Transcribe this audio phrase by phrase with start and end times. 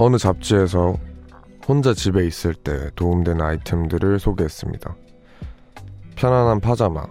[0.00, 0.96] 어느 잡지에서
[1.66, 4.94] 혼자 집에 있을 때 도움되는 아이템들을 소개했습니다.
[6.14, 7.04] 편안한 파자마,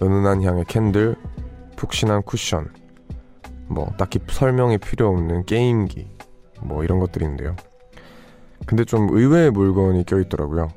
[0.00, 1.16] 은은한 향의 캔들,
[1.74, 2.72] 푹신한 쿠션,
[3.66, 6.08] 뭐 딱히 설명이 필요 없는 게임기,
[6.62, 7.56] 뭐 이런 것들인데요.
[8.64, 10.68] 근데 좀 의외의 물건이 껴있더라고요.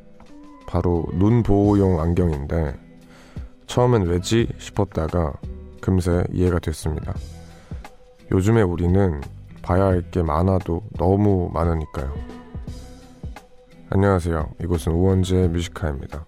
[0.65, 2.75] 바로 눈 보호용 안경인데
[3.67, 5.33] 처음엔 왜지 싶었다가
[5.81, 7.13] 금세 이해가 됐습니다.
[8.31, 9.21] 요즘에 우리는
[9.67, 12.13] 봐야 할 게 많아도 너무 많으니까요.
[13.89, 14.53] 안녕하세요.
[14.61, 16.25] 이곳은 우원재 뮤지카입니다.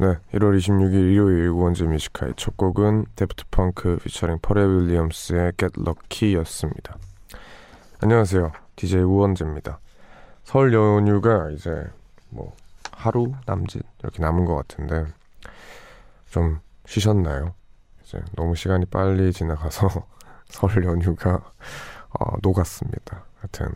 [0.00, 5.80] 네, 1월 26일 일요일 우원재 Music High 첫 곡은 Daft Punk featuring Pharrell Williams의 Get
[5.80, 6.96] Lucky였습니다.
[8.00, 8.52] 안녕하세요.
[8.76, 9.80] DJ 우원재입니다.
[10.44, 11.84] 설 연휴가 이제
[12.28, 12.54] 뭐
[12.92, 15.06] 하루 남짓 이렇게 남은 것 같은데
[16.30, 17.54] 좀 쉬셨나요?
[18.04, 19.88] 이제 너무 시간이 빨리 지나가서
[20.46, 21.42] 설 연휴가
[22.10, 23.24] 어, 녹았습니다.
[23.40, 23.74] 하여튼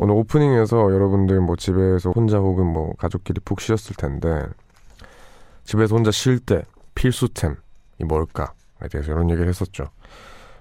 [0.00, 4.44] 오늘 오프닝에서 여러분들 뭐 집에서 혼자 혹은 뭐 가족끼리 푹 쉬셨을 텐데
[5.64, 6.62] 집에서 혼자 쉴 때
[6.94, 7.54] 필수템이
[8.06, 9.88] 뭘까에 대해서 이런 얘기를 했었죠.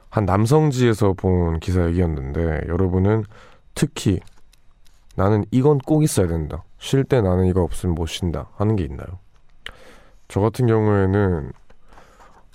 [0.09, 3.23] 한 남성지에서 본 기사 얘기였는데 여러분은
[3.75, 4.19] 특히
[5.15, 6.63] 나는 이건 꼭 있어야 된다.
[6.79, 9.19] 쉴 때 나는 이거 없으면 못 쉰다 하는 게 있나요?
[10.27, 11.51] 저 같은 경우에는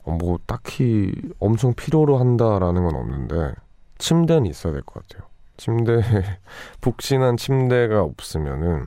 [0.04, 3.54] 어, 뭐 딱히 엄청 필요로 한다라는 건 없는데
[3.98, 5.28] 침대는 있어야 될 것 같아요.
[5.56, 6.00] 침대
[6.80, 8.86] 푹신한 침대가 없으면은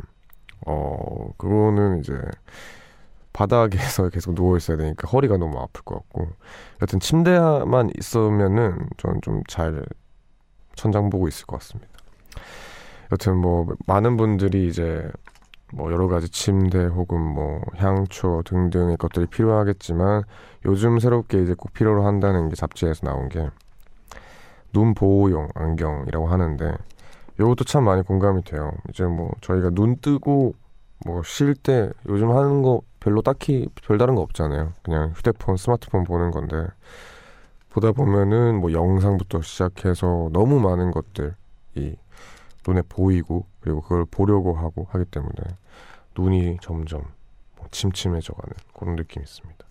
[0.66, 2.14] 어 그거는 이제
[3.34, 6.29] 바닥에서 계속 누워 있어야 되니까 허리가 너무 아플 것 같고
[6.81, 9.85] 여튼 침대만 있으면은 저는 좀 잘
[10.75, 11.91] 천장 보고 있을 것 같습니다.
[13.12, 15.09] 여튼 뭐 많은 분들이 이제
[15.73, 20.23] 뭐 여러 가지 침대 혹은 뭐 향초 등등의 것들이 필요하겠지만
[20.66, 23.50] 요즘 새롭게 이제 꼭 필요로 한다는 게 잡지에서 나온 게
[24.73, 26.73] 눈 보호용 안경이라고 하는데
[27.39, 28.72] 이것도 참 많이 공감이 돼요.
[28.89, 30.53] 이제 뭐 저희가 눈 뜨고
[31.06, 34.74] 뭐 쉴 때 요즘 하는 거 별로 딱히 별다른 거 없잖아요.
[34.84, 36.68] 그냥 휴대폰, 스마트폰 보는 건데
[37.70, 41.96] 보다 보면은 뭐 영상부터 시작해서 너무 많은 것들이
[42.68, 45.34] 눈에 보이고 그리고 그걸 보려고 하고 하기 때문에
[46.18, 47.04] 눈이 점점
[47.56, 49.66] 뭐 침침해져가는 그런 느낌이 있습니다.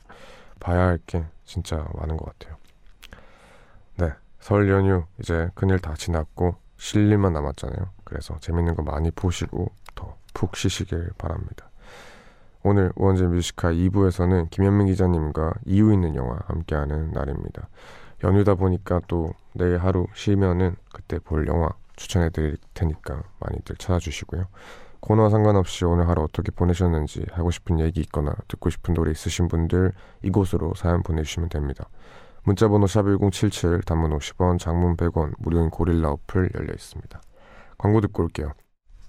[0.61, 2.57] 봐야 할 게 진짜 많은 것 같아요.
[3.97, 7.91] 네, 설 연휴 이제 큰일 다 지났고 쉴 일만 남았잖아요.
[8.05, 11.69] 그래서 재밌는 거 많이 보시고 더 푹 쉬시길 바랍니다.
[12.71, 17.67] 오늘 우원재 뮤지카 2부에서는 김현민 기자님과 이유 있는 영화 함께하는 날입니다.
[18.23, 24.49] 연휴다 보니까 또 내일 하루 쉬면은 그때 볼 영화 추천해 드릴 테니까 많이들 찾아주시고요.
[25.01, 29.93] 코너와 상관없이 오늘 하루 어떻게 보내셨는지 하고 싶은 얘기 있거나 듣고 싶은 노래 있으신 분들
[30.23, 31.89] 이곳으로 사연 보내주시면 됩니다.
[32.43, 37.19] 문자번호 샵1077 단문 50원 장문 100원 무료인 고릴라 어플 열려 있습니다.
[37.79, 38.53] 광고 듣고 올게요.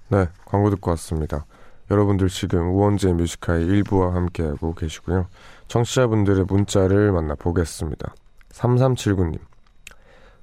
[0.07, 1.45] 네, 광고 듣고 왔습니다.
[1.91, 5.27] 여러분들 지금 우원재 Music High 일부와 함께하고 계시고요.
[5.67, 8.13] 청취자분들의 문자를 만나보겠습니다.
[8.49, 9.39] 3379님.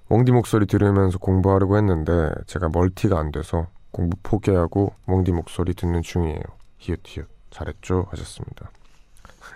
[0.08, 6.42] 웡디 목소리 들으면서 공부하려고 했는데 제가 멀티가 안 돼서 공부 포기하고 웡디 목소리 듣는 중이에요.
[6.78, 7.28] 히읗 히읗.
[7.50, 8.06] 잘했죠?
[8.10, 8.70] 하셨습니다.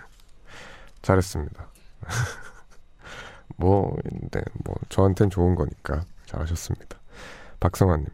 [1.01, 1.67] 잘했습니다.
[3.57, 3.95] 뭐,
[4.31, 6.97] 네, 뭐, 저한텐 좋은 거니까 잘하셨습니다.
[7.59, 8.07] 박성환님.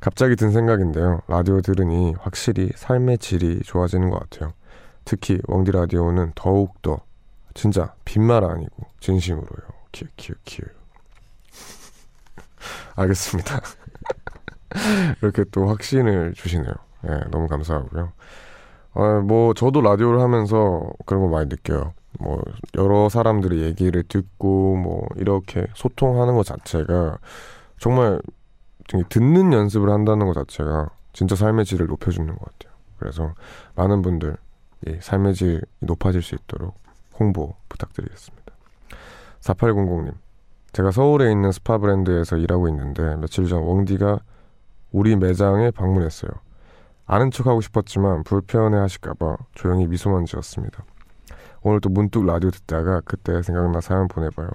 [0.00, 1.20] 갑자기 든 생각인데요.
[1.28, 4.54] 라디오 들으니 확실히 삶의 질이 좋아지는 것 같아요.
[5.04, 7.00] 특히 웡디 라디오는 더욱더
[7.52, 9.68] 진짜 빈말 아니고 진심으로요.
[9.92, 10.62] 키키키
[12.96, 13.60] 알겠습니다.
[15.20, 16.72] 이렇게 또 확신을 주시네요.
[17.04, 18.12] 예, 네, 너무 감사하고요.
[18.92, 21.92] 어, 뭐 저도 라디오를 하면서 그런 거 많이 느껴요.
[22.18, 22.40] 뭐
[22.76, 27.18] 여러 사람들의 얘기를 듣고 뭐 이렇게 소통하는 것 자체가
[27.78, 28.20] 정말
[29.08, 32.76] 듣는 연습을 한다는 것 자체가 진짜 삶의 질을 높여주는 것 같아요.
[32.98, 33.34] 그래서
[33.74, 34.36] 많은 분들
[34.86, 36.74] 이 삶의 질이 높아질 수 있도록
[37.18, 38.52] 홍보 부탁드리겠습니다.
[39.40, 40.14] 4800님,
[40.72, 44.20] 제가 서울에 있는 스파 브랜드에서 일하고 있는데 며칠 전 웡디가
[44.92, 46.30] 우리 매장에 방문했어요.
[47.06, 50.84] 아는 척 하고 싶었지만 불편해 하실까봐 조용히 미소만 지었습니다.
[51.62, 54.48] 오늘 또 문득 라디오 듣다가 그때 생각나 사연 보내봐요.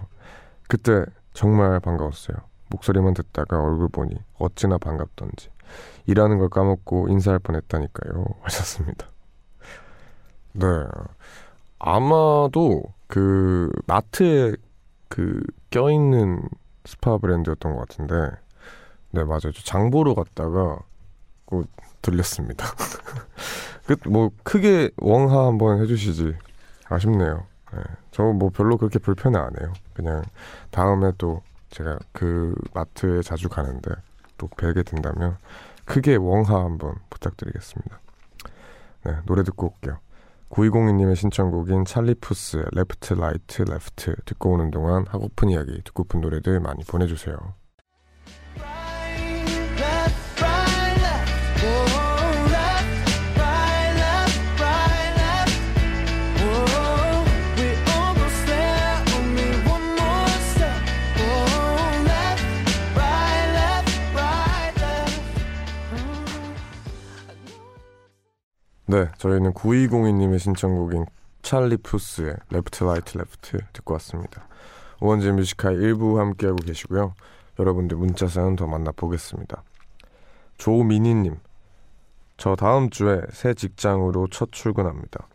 [0.67, 2.37] 그때 정말 반가웠어요.
[2.69, 5.49] 목소리만 듣다가 얼굴 보니 어찌나 반갑던지.
[6.05, 8.25] 일하는 걸 까먹고 인사할 뻔했다니까요.
[8.41, 9.07] 하셨습니다.
[10.53, 10.67] 네.
[11.79, 14.55] 아마도 그 마트에
[15.09, 16.47] 그 껴있는
[16.85, 18.15] 스파 브랜드였던 것 같은데.
[19.11, 19.51] 네 맞아요.
[19.63, 20.79] 장보러 갔다가
[21.45, 21.67] 꼭
[22.01, 22.65] 들렸습니다.
[24.03, 26.35] 그뭐 크게 웡하 한번 해주시지
[26.89, 27.45] 아쉽네요.
[27.73, 27.81] 네,
[28.11, 29.73] 저뭐 별로 그렇게 불편해 안 해요.
[29.93, 30.23] 그냥
[30.71, 31.41] 다음에 또
[31.75, 33.91] 제가 그 마트에 자주 가는데
[34.37, 35.37] 또 뵈게 된다면
[35.83, 37.99] 크게 웡하 한번 부탁드리겠습니다
[39.03, 39.99] 네 노래 듣고 올게요
[40.49, 46.83] 9202님의 신청곡인 Charlie Puth의 Left Right Left 듣고 오는 동안 하고픈 이야기 듣고픈 노래들 많이
[46.85, 47.35] 보내주세요.
[68.87, 71.05] 네, 저희는 9202님의 신청곡인
[71.41, 74.47] Charlie Puth의 Left Right Left 듣고 왔습니다.
[75.01, 77.15] 우원재 Music High 일부 함께하고 계시고요.
[77.57, 79.63] 여러분들 문자 사연 더 만나보겠습니다.
[80.57, 81.37] 조민희님,
[82.37, 85.29] 저 다음 주에 새 직장으로 첫 출근합니다.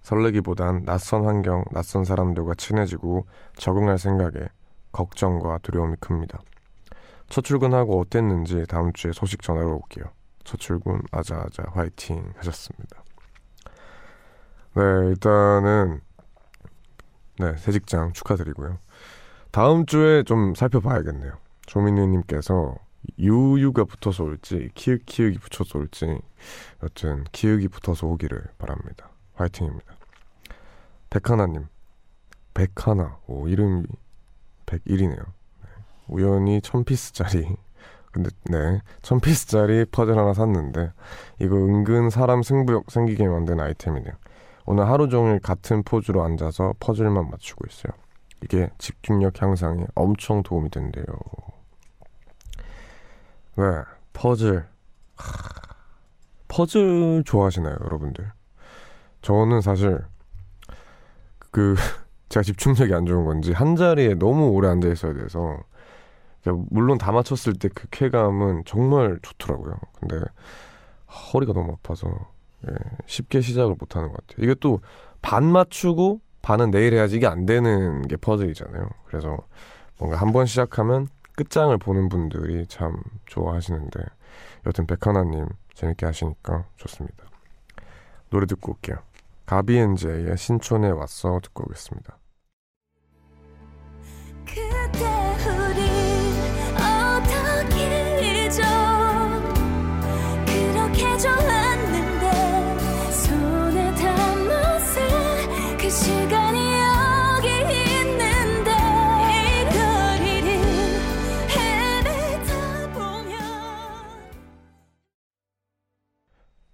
[0.00, 3.26] 설레기보단 낯선 환경, 낯선 사람들과 친해지고
[3.56, 4.48] 적응할 생각에
[4.92, 6.40] 걱정과 두려움이 큽니다.
[7.28, 10.06] 첫 출근하고 어땠는지 다음 주에 소식 전하러 올게요.
[10.44, 13.02] 첫 출근 아자아자 화이팅 하셨습니다.
[14.74, 16.00] 네, 일단은
[17.38, 18.78] 네, 새 직장 축하드리고요.
[19.50, 21.32] 다음 주에 좀 살펴봐야겠네요.
[21.66, 22.76] 조민희 님께서
[23.18, 26.18] 유유가 붙어서 올지 키읔 키읔이 붙어서 올지
[26.82, 29.10] 여튼 키읔이 붙어서 오기를 바랍니다.
[29.34, 29.94] 화이팅입니다.
[31.10, 31.66] 백하나님
[32.52, 33.86] 백하나 오 이름이
[34.66, 35.24] 101이네요.
[35.24, 35.68] 네,
[36.08, 37.56] 우연히 천피스짜리
[38.14, 40.92] 근데 네, 천 피스짜리 퍼즐 하나 샀는데
[41.40, 44.14] 이거 은근 사람 승부욕 생기게 만든 아이템이네요.
[44.66, 47.92] 오늘 하루 종일 같은 포즈로 앉아서 퍼즐만 맞추고 있어요.
[48.44, 51.04] 이게 집중력 향상에 엄청 도움이 된대요.
[53.56, 53.82] 왜?
[54.12, 54.64] 퍼즐.
[55.16, 55.64] 하...
[56.46, 58.30] 퍼즐 좋아하시나요, 여러분들?
[59.22, 60.04] 저는 사실
[61.50, 61.74] 그
[62.28, 65.58] 제가 집중력이 안 좋은 건지 한 자리에 너무 오래 앉아 있어야 돼서
[66.52, 69.74] 물론 다 맞췄을 때 그 쾌감은 정말 좋더라고요.
[70.00, 70.20] 근데
[71.32, 72.08] 허리가 너무 아파서
[72.68, 72.74] 예,
[73.06, 74.44] 쉽게 시작을 못 하는 것 같아요.
[74.44, 74.80] 이게 또
[75.22, 78.88] 반 맞추고 반은 내일 해야지 이게 안 되는 게 퍼즐이잖아요.
[79.06, 79.38] 그래서
[79.98, 84.00] 뭔가 한 번 시작하면 끝장을 보는 분들이 참 좋아하시는데
[84.66, 87.24] 여튼 백하나님 재밌게 하시니까 좋습니다.
[88.28, 88.98] 노래 듣고 올게요.
[89.46, 92.18] 가비엔제의 신촌에 왔어 듣고 오겠습니다.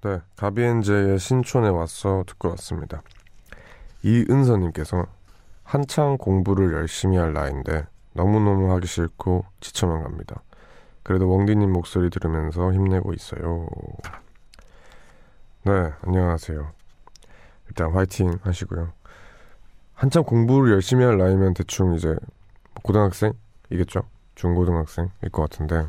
[0.03, 3.03] 네, 가비엔제의 신촌에 왔어 듣고 왔습니다.
[4.03, 5.05] 이은서님께서
[5.63, 10.43] 한창 공부를 열심히 할 나이인데 너무너무 하기 싫고 지쳐만 갑니다.
[11.03, 13.69] 그래도 웡디님 목소리 들으면서 힘내고 있어요.
[15.65, 16.73] 네, 안녕하세요.
[17.69, 18.95] 일단 화이팅 하시고요.
[19.93, 22.17] 한참 공부를 열심히 할 나이면 대충 이제
[22.85, 24.01] 고등학생이겠죠?
[24.35, 25.87] 중고등학생일 것 같은데.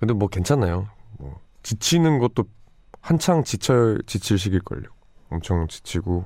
[0.00, 0.88] 근데 뭐 괜찮나요?
[1.18, 2.44] 뭐 지치는 것도
[3.02, 4.84] 한창 지쳐 지칠 시기일걸요.
[5.28, 6.24] 엄청 지치고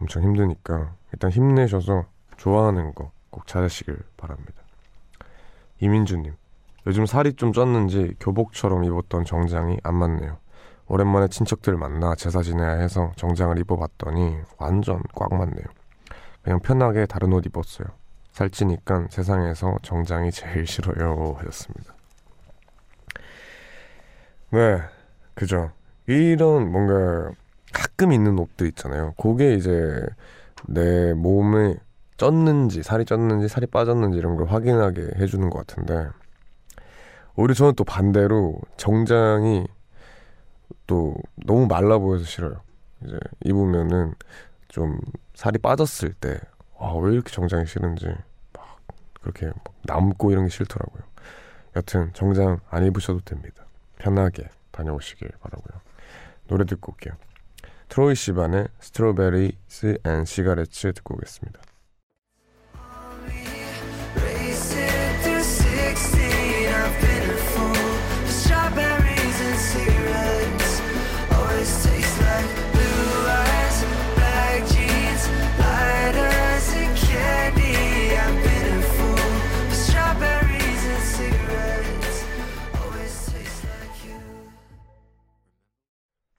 [0.00, 2.06] 엄청 힘드니까 일단 힘내셔서
[2.36, 4.62] 좋아하는 거꼭 잘하시길 바랍니다.
[5.80, 6.34] 이민주님,
[6.86, 10.38] 요즘 살이 좀 쪘는지 교복처럼 입었던 정장이 안 맞네요.
[10.86, 15.64] 오랜만에 친척들 만나 제사 지내야 해서 정장을 입어봤더니 완전 꽉 맞네요.
[16.42, 17.88] 그냥 편하게 다른 옷 입었어요.
[18.30, 21.94] 살찌니까 세상에서 정장이 제일 싫어요 하셨습니다.
[24.50, 24.80] 네,
[25.34, 25.72] 그죠.
[26.10, 27.30] 이런 뭔가
[27.72, 29.14] 가끔 있는 옷들 있잖아요.
[29.16, 30.04] 그게 이제
[30.66, 31.76] 내 몸에
[32.16, 36.08] 쪘는지 살이 쪘는지 살이 빠졌는지 이런 걸 확인하게 해주는 것 같은데
[37.36, 39.66] 오히려 저는 또 반대로 정장이
[40.86, 41.14] 또
[41.46, 42.60] 너무 말라 보여서 싫어요.
[43.04, 44.14] 이제 입으면은
[44.68, 44.98] 좀
[45.34, 46.38] 살이 빠졌을 때,
[46.76, 48.06] 와, 왜 이렇게 정장이 싫은지,
[48.52, 48.78] 막,
[49.20, 49.50] 그렇게
[49.84, 51.02] 남고 이런 게 싫더라고요.
[51.76, 53.64] 여튼, 정장 안 입으셔도 됩니다.
[53.98, 55.80] 편하게 다녀오시길 바라고요.
[56.50, 57.14] 노래 듣고 올게요.
[57.88, 61.60] Troye Sivan의 Strawberries and Cigarettes 듣고 오겠습니다.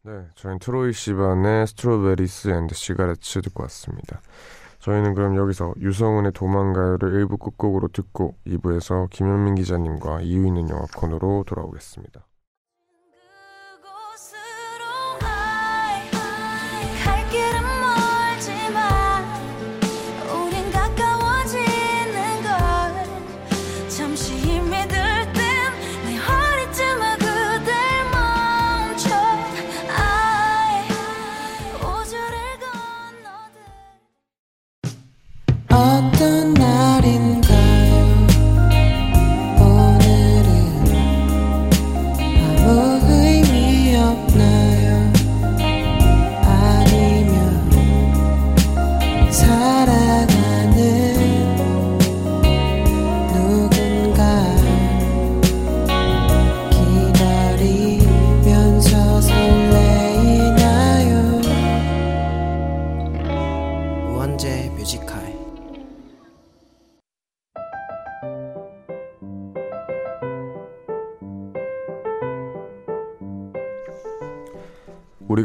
[0.03, 4.19] 네, 저희는 Troye Sivan의 Strawberries and Cigarettes 듣고 왔습니다.
[4.79, 11.43] 저희는 그럼 여기서 유성은의 도망가요를 1부 끝곡으로 듣고 2부에서 김현민 기자님과 이유 있는 영화 코너로
[11.45, 12.25] 돌아오겠습니다.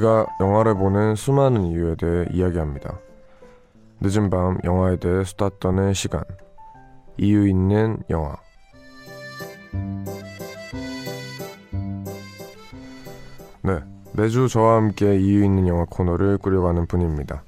[0.07, 2.99] 우리가 영화를 보는 수많은 이유에 대해 이야기합니다.
[4.01, 6.23] 늦은 밤 영화에 대해 수다 떠는 시간.
[7.19, 8.37] 이유 있는 영화.
[13.63, 13.81] 네.
[14.13, 17.43] 매주 저와 함께 이유 있는 영화 코너를 꾸려가는 분입니다.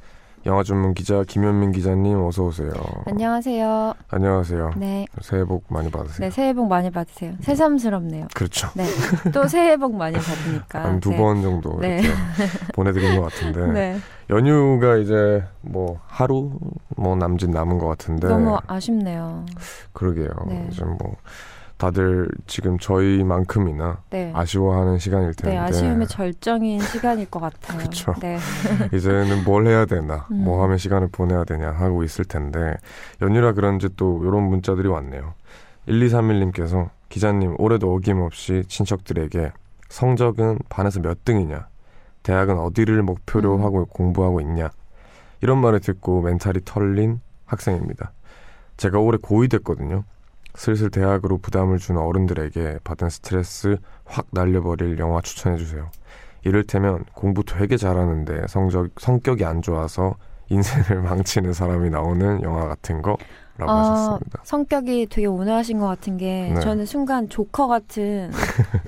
[0.47, 2.71] 영화 전문 기자 김현민 기자님 어서 오세요.
[3.07, 3.95] 안녕하세요.
[4.09, 4.71] 안녕하세요.
[4.77, 5.07] 네.
[5.21, 6.27] 새해 복 많이 받으세요.
[6.27, 7.35] 네, 새해 복 많이 받으세요.
[7.41, 8.29] 새삼스럽네요.
[8.35, 8.69] 그렇죠.
[8.75, 8.85] 네.
[9.33, 11.43] 또 새해 복 많이 받으니까 한 두번 네.
[11.43, 12.01] 정도 네.
[12.75, 13.99] 보내드린 것 같은데 네.
[14.31, 16.53] 연휴가 이제 뭐 하루
[16.97, 19.45] 뭐 남짓 남은 것 같은데 너무 아쉽네요.
[19.93, 20.29] 그러게요.
[20.47, 20.69] 네.
[20.71, 21.17] 이제 뭐
[21.79, 24.33] 다들 지금 저희만큼이나 네.
[24.35, 27.79] 아쉬워하는 시간일 텐데 네, 아쉬움의 절정인 시간일 것 같아요.
[27.79, 28.15] 그쵸.
[28.21, 28.39] 네.
[28.93, 30.43] 이제는 뭘 해야 되나, 음.
[30.45, 32.77] 뭐 하면 시간을 보내야 되냐 하고 있을 텐데
[33.23, 35.35] 연휴라 그런지 또 이런 문자들이 왔네요.
[35.87, 39.53] 1231님께서 기자님 올해도 어김없이 친척들에게
[39.89, 41.69] 성적은 반에서 몇 등이냐,
[42.25, 43.65] 대학은 어디를 목표로 음.
[43.65, 44.71] 하고 공부하고 있냐
[45.41, 48.13] 이런 말을 듣고 멘탈이 털린 학생입니다.
[48.77, 50.05] 제가 올해 고2 됐거든요.
[50.59, 55.89] 슬슬 대학으로 부담을 주는 어른들에게 받은 스트레스 확 날려버릴 영화 추천해주세요.
[56.43, 60.17] 이를테면 공부 되게 잘하는데 성적, 성격이 안 좋아서
[60.49, 64.41] 인생을 망치는 사람이 나오는 영화 같은 거라고 아, 하셨습니다.
[64.43, 66.61] 성격이 되게 온화하신 것 같은 게 네.
[66.61, 68.33] 저는 순간 조커 같은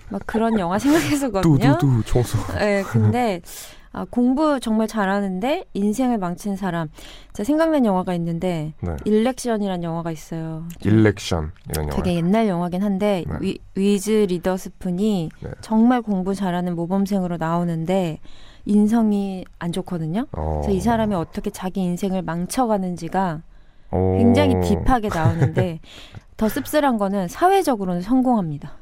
[0.08, 1.78] 막 그런 영화 생각했었거든요.
[1.78, 2.38] 뚜두두 총소.
[2.58, 3.42] 네, 근데
[3.92, 6.88] 아, 공부 정말 잘하는데 인생을 망친 사람.
[7.32, 8.96] 제가 생각난 영화가 있는데 네.
[9.04, 10.64] 일렉션이라는 영화가 있어요.
[10.84, 11.96] 일렉션 이런 영화.
[11.96, 13.36] 되게 옛날 영화긴 한데 네.
[13.40, 15.50] 위, 위즈 리더스푼이 네.
[15.60, 18.20] 정말 공부 잘하는 모범생으로 나오는데
[18.64, 20.26] 인성이 안 좋거든요.
[20.32, 20.60] 어.
[20.62, 23.42] 그래서 이 사람이 어떻게 자기 인생을 망쳐가는지가
[23.90, 24.14] 어.
[24.18, 25.80] 굉장히 딥하게 나오는데
[26.36, 28.72] 더 씁쓸한 거는 사회적으로는 성공합니다.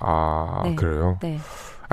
[0.00, 0.74] 아 네.
[0.74, 1.18] 그래요?
[1.22, 1.38] 네.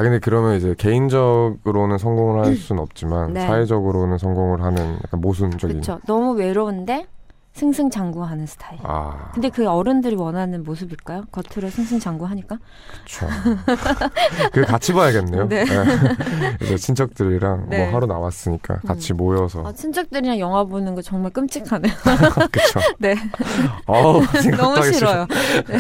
[0.01, 3.46] 아 근데 그러면 이제 개인적으로는 성공을 할 수는 없지만 네.
[3.46, 5.81] 사회적으로는 성공을 하는 약간 모순적인.
[5.81, 6.00] 그렇죠.
[6.08, 7.05] 너무 외로운데
[7.53, 8.79] 승승장구하는 스타일.
[8.81, 9.29] 아.
[9.34, 11.25] 근데 그 어른들이 원하는 모습일까요?
[11.31, 12.58] 겉으로 승승장구하니까?
[12.93, 13.27] 그렇죠.
[14.53, 15.50] 그 같이 봐야겠네요.
[15.50, 15.65] 네.
[16.63, 17.86] 이제 친척들이랑 네.
[17.86, 19.63] 뭐 하러 나왔으니까 같이 모여서.
[19.67, 21.93] 아, 친척들이랑 영화 보는 거 정말 끔찍하네요.
[22.51, 22.79] 그렇죠.
[22.98, 23.15] 네.
[23.86, 24.24] 어우,
[24.58, 25.27] 너무 싫어요.
[25.67, 25.77] 네.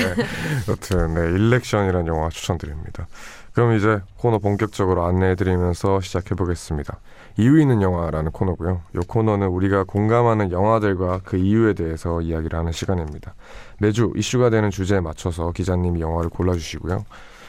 [0.67, 3.07] 여튼 네, 일렉션이라는 영화 추천드립니다.
[3.53, 6.99] 그럼 이제 코너 본격적으로 안내해드리면서 시작해보겠습니다.
[7.37, 8.81] 이유 있는 영화라는 코너고요.
[8.95, 13.35] 이 코너는 우리가 공감하는 영화들과 그 이유에 대해서 이야기를 하는 시간입니다.
[13.79, 17.05] 매주 이슈가 되는 주제에 맞춰서 기자님이 영화를 골라주시고요.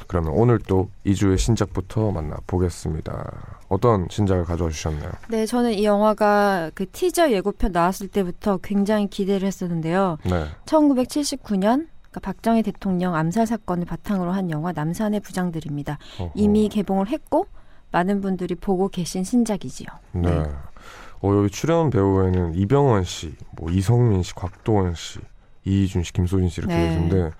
[0.09, 3.59] 그러면 오늘 또 2주의 신작부터 만나보겠습니다.
[3.69, 5.11] 어떤 신작을 가져와 주셨나요?
[5.29, 10.19] 네, 저는 이 영화가 그 티저 예고편 나왔을 때부터 굉장히 기대를 했었는데요.
[10.25, 10.47] 네.
[10.67, 15.99] 1979년 그러니까 박정희 대통령 암살 사건을 바탕으로 한 영화 남산의 부장들입니다.
[16.21, 16.33] 어허.
[16.35, 17.47] 이미 개봉을 했고
[17.91, 19.89] 많은 분들이 보고 계신 신작이지요.
[20.13, 20.31] 네.
[20.31, 20.45] 네.
[21.23, 25.21] 어, 여기 출연 배우에는 이병헌 씨, 뭐 이성민 씨, 곽도원 씨,
[25.65, 26.89] 이희준 씨, 김소진 씨 이렇게 네.
[26.89, 27.31] 계신데,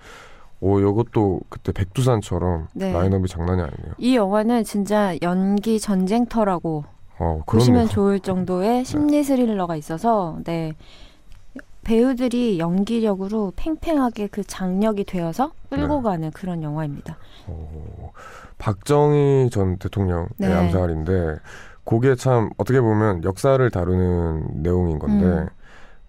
[0.61, 2.93] 어, 이것도 그때 백두산처럼 네.
[2.93, 3.93] 라인업이 장난이 아니네요.
[3.97, 6.85] 이 영화는 진짜 연기 전쟁터라고
[7.19, 7.89] 어, 보시면.
[7.89, 10.73] 좋을 정도의 심리 스릴러가 있어서 네.
[11.83, 16.03] 배우들이 연기력으로 팽팽하게 그 장력이 되어서 끌고 네.
[16.03, 17.17] 가는 그런 영화입니다.
[17.47, 18.11] 어,
[18.57, 20.53] 박정희 전 대통령의 네.
[20.53, 21.37] 암살인데,
[21.85, 25.47] 그게 참 어떻게 보면 역사를 다루는 내용인 건데, 음.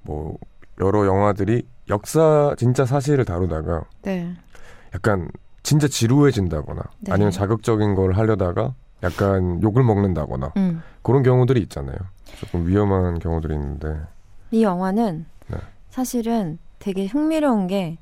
[0.03, 0.37] 뭐
[0.81, 4.33] 여러 영화들이 역사 진짜 사실을 다루다가 네.
[4.95, 5.29] 약간
[5.63, 7.13] 진짜 지루해진다거나 네.
[7.13, 10.83] 아니면 자극적인 걸 하려다가 약간 욕을 먹는다거나 음.
[11.03, 11.97] 그런 경우들이 있잖아요.
[12.37, 14.01] 조금 위험한 경우들이 있는데.
[14.51, 15.25] 이 영화는 네.
[15.95, 17.99] 사실은 되게 흥미로운 게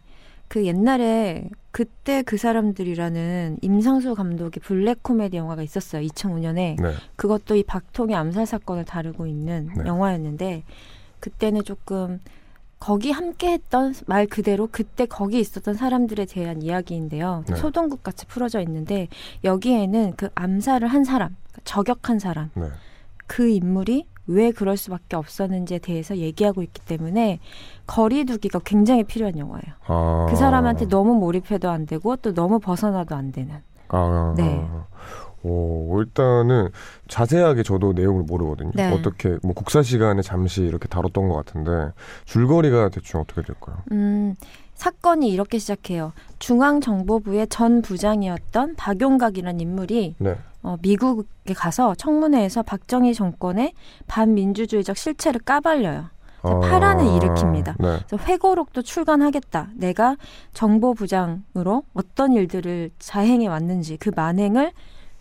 [0.52, 6.06] 그 옛날에 그때 그 사람들이라는 임상수 감독의 블랙 코미디 영화가 있었어요.
[6.06, 6.76] 2005년에.
[6.78, 6.94] 네.
[7.16, 9.86] 그것도 이 박통의 암살 사건을 다루고 있는 네.
[9.86, 10.64] 영화였는데
[11.20, 12.20] 그때는 조금
[12.78, 17.44] 거기 함께 했던 말 그대로 그때 거기 있었던 사람들에 대한 이야기인데요.
[17.48, 17.56] 네.
[17.56, 19.08] 소동극 같이 풀어져 있는데
[19.44, 21.34] 여기에는 그 암살을 한 사람,
[21.64, 22.68] 저격한 사람, 네.
[23.26, 27.40] 그 인물이 왜 그럴 수밖에 없었는지에 대해서 얘기하고 있기 때문에
[27.86, 29.74] 거리두기가 굉장히 필요한 영화예요.
[29.86, 30.26] 아.
[30.30, 33.56] 그 사람한테 너무 몰입해도 안 되고 또 너무 벗어나도 안 되는.
[33.88, 34.34] 아.
[34.36, 34.66] 네.
[35.44, 36.70] 오, 일단은
[37.08, 38.70] 자세하게 저도 내용을 모르거든요.
[38.74, 38.92] 네.
[38.92, 41.92] 어떻게 뭐 국사 시간에 잠시 이렇게 다뤘던 것 같은데
[42.26, 43.78] 줄거리가 대충 어떻게 될까요?
[43.90, 44.36] 음,
[44.74, 46.12] 사건이 이렇게 시작해요.
[46.38, 50.36] 중앙정보부의 전 부장이었던 박용각이라는 인물이 네.
[50.62, 53.72] 어, 미국에 가서 청문회에서 박정희 정권의
[54.06, 56.10] 반민주주의적 실체를 까발려요.
[56.42, 57.76] 그래서 파란을 일으킵니다.
[57.78, 57.98] 네.
[58.06, 59.70] 그래서 회고록도 출간하겠다.
[59.76, 60.16] 내가
[60.52, 64.72] 정보부장으로 어떤 일들을 자행해 왔는지 그 만행을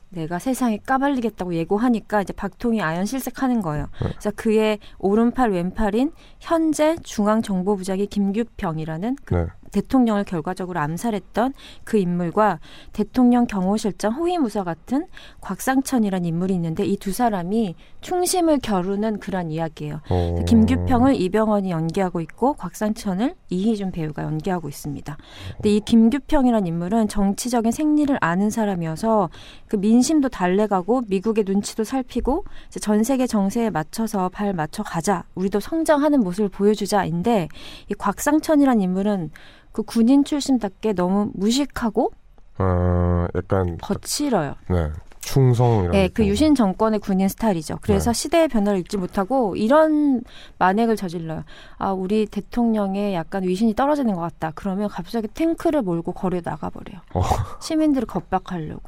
[0.10, 3.88] 내가 세상에 까발리겠다고 예고하니까 이제 박통이 아연실색하는 거예요.
[4.02, 4.10] 네.
[4.10, 9.48] 그래서 그의 오른팔 왼팔인 현재 중앙정보부장이 김규평이라는 그 네.
[9.72, 12.60] 대통령을 결과적으로 암살했던 그 인물과
[12.94, 15.08] 대통령 경호실장 호위무사 같은
[15.42, 20.02] 곽상천이라는 인물이 있는데 이 두 사람이 충심을 겨루는 그런 이야기예요.
[20.10, 20.36] 어.
[20.48, 25.18] 김규평을 이병헌이 연기하고 있고 곽상천을 이희준 배우가 연기하고 있습니다.
[25.56, 29.30] 근데 이 김규평이라는 인물은 정치적인 생리를 아는 사람이어서
[29.68, 32.46] 그 민심도 달래가고 미국의 눈치도 살피고
[32.80, 35.24] 전 세계 정세에 맞춰서 발 맞춰 가자.
[35.34, 37.48] 우리도 성장하는 모습을 보여주자인데
[37.90, 39.32] 이 곽상천이라는 인물은
[39.72, 42.12] 그 군인 출신답게 너무 무식하고
[42.60, 44.56] 어, 약간 거칠어요.
[44.70, 44.90] 네.
[45.22, 46.26] 충성 이런 네, 그.
[46.26, 47.78] 유신 정권의 군인 스타일이죠.
[47.82, 48.18] 그래서 네.
[48.18, 50.24] 시대의 변화를 읽지 못하고 이런
[50.58, 51.44] 만행을 저질러요.
[51.78, 54.52] 아, 우리 대통령의 약간 위신이 떨어지는 것 같다.
[54.56, 57.02] 그러면 갑자기 탱크를 몰고 거리에 나가버려요.
[57.14, 57.22] 어.
[57.62, 58.82] 시민들을 겁박하려고.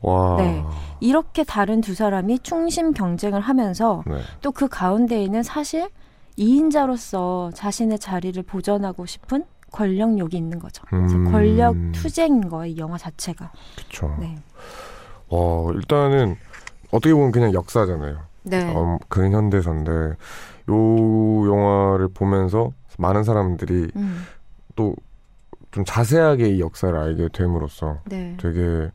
[0.00, 0.36] 와.
[0.36, 0.62] 네.
[1.00, 4.20] 이렇게 다른 두 사람이 충심 경쟁을 하면서 네.
[4.42, 5.88] 또그 가운데에는 사실
[6.38, 10.82] 2인자로서 자신의 자리를 보존하고 싶은 권력욕이 있는 거죠.
[10.92, 11.30] 음.
[11.30, 13.52] 권력 투쟁인 거예요, 이 영화 자체가.
[13.76, 14.14] 그쵸.
[14.20, 14.36] 네.
[15.28, 16.36] 와, 일단은
[16.90, 18.18] 어떻게 보면 그냥 역사잖아요.
[18.42, 18.72] 네.
[18.74, 20.16] 어, 근현대사인데 요
[20.68, 24.24] 영화를 보면서 많은 사람들이 음,
[24.76, 28.36] 또좀 자세하게 이 역사를 알게 됨으로써 네.
[28.40, 28.90] 되게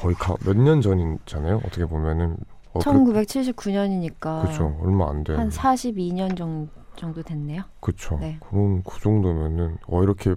[0.00, 1.56] 거의 몇 년 전이잖아요.
[1.66, 2.36] 어떻게 보면은
[2.72, 4.78] 어, 1979년이니까 그렇죠.
[4.82, 5.34] 얼마 안 돼.
[5.34, 7.62] 한 42년 정도, 정도 됐네요.
[7.80, 8.18] 그렇죠.
[8.18, 8.38] 네.
[8.40, 10.34] 그럼 그 정도면은 어 이렇게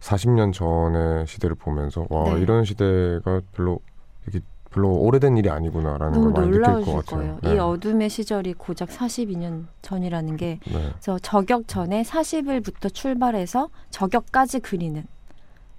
[0.00, 2.40] 40년 전의 시대를 보면서 와 네.
[2.40, 3.80] 이런 시대가 별로
[4.28, 4.40] 이게
[4.70, 7.38] 별로 오래된 일이 아니구나라는 걸 많이 느낄 것 같아요.
[7.42, 7.54] 네.
[7.54, 10.90] 이 어둠의 시절이 고작 42년 전이라는 게 네.
[10.90, 15.04] 그래서 저격 전에 40일부터 출발해서 저격까지 그리는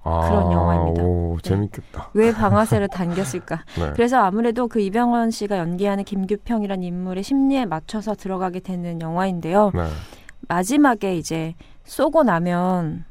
[0.03, 1.03] 아, 그런 영화입니다.
[1.03, 1.49] 오, 네.
[1.49, 2.09] 재밌겠다.
[2.13, 3.63] 왜 방아쇠를 당겼을까?
[3.77, 3.91] 네.
[3.93, 9.71] 그래서 아무래도 그 이병헌 씨가 연기하는 김규평이라는 인물의 심리에 맞춰서 들어가게 되는 영화인데요.
[9.73, 9.83] 네.
[10.47, 13.05] 마지막에 이제 쏘고 나면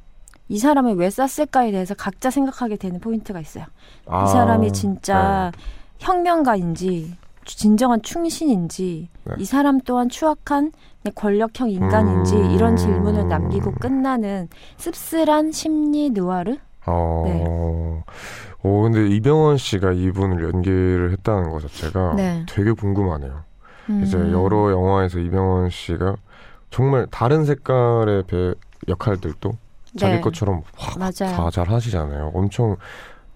[0.49, 3.67] 이 사람을 왜 쐈을까에 대해서 각자 생각하게 되는 포인트가 있어요.
[4.07, 5.61] 아, 이 사람이 진짜 네.
[5.99, 9.35] 혁명가인지 진정한 충신인지 네.
[9.39, 10.73] 이 사람 또한 추악한
[11.15, 12.51] 권력형 인간인지 음.
[12.51, 16.59] 이런 질문을 남기고 끝나는 씁쓸한 심리 느와르?
[16.87, 17.25] 어.
[17.27, 18.05] 네.
[18.63, 22.45] 오, 근데 이병헌 씨가 이분을 연기를 했다는 것 자체가 네.
[22.49, 23.43] 되게 궁금하네요.
[24.03, 24.33] 이제 음.
[24.33, 26.17] 여러 영화에서 이병헌 씨가
[26.71, 28.55] 정말 다른 색깔의 배
[28.87, 29.53] 역할들도
[29.99, 30.21] 자기 네.
[30.21, 30.99] 것처럼 확.
[30.99, 32.33] 다 잘 하시잖아요.
[32.35, 32.77] 엄청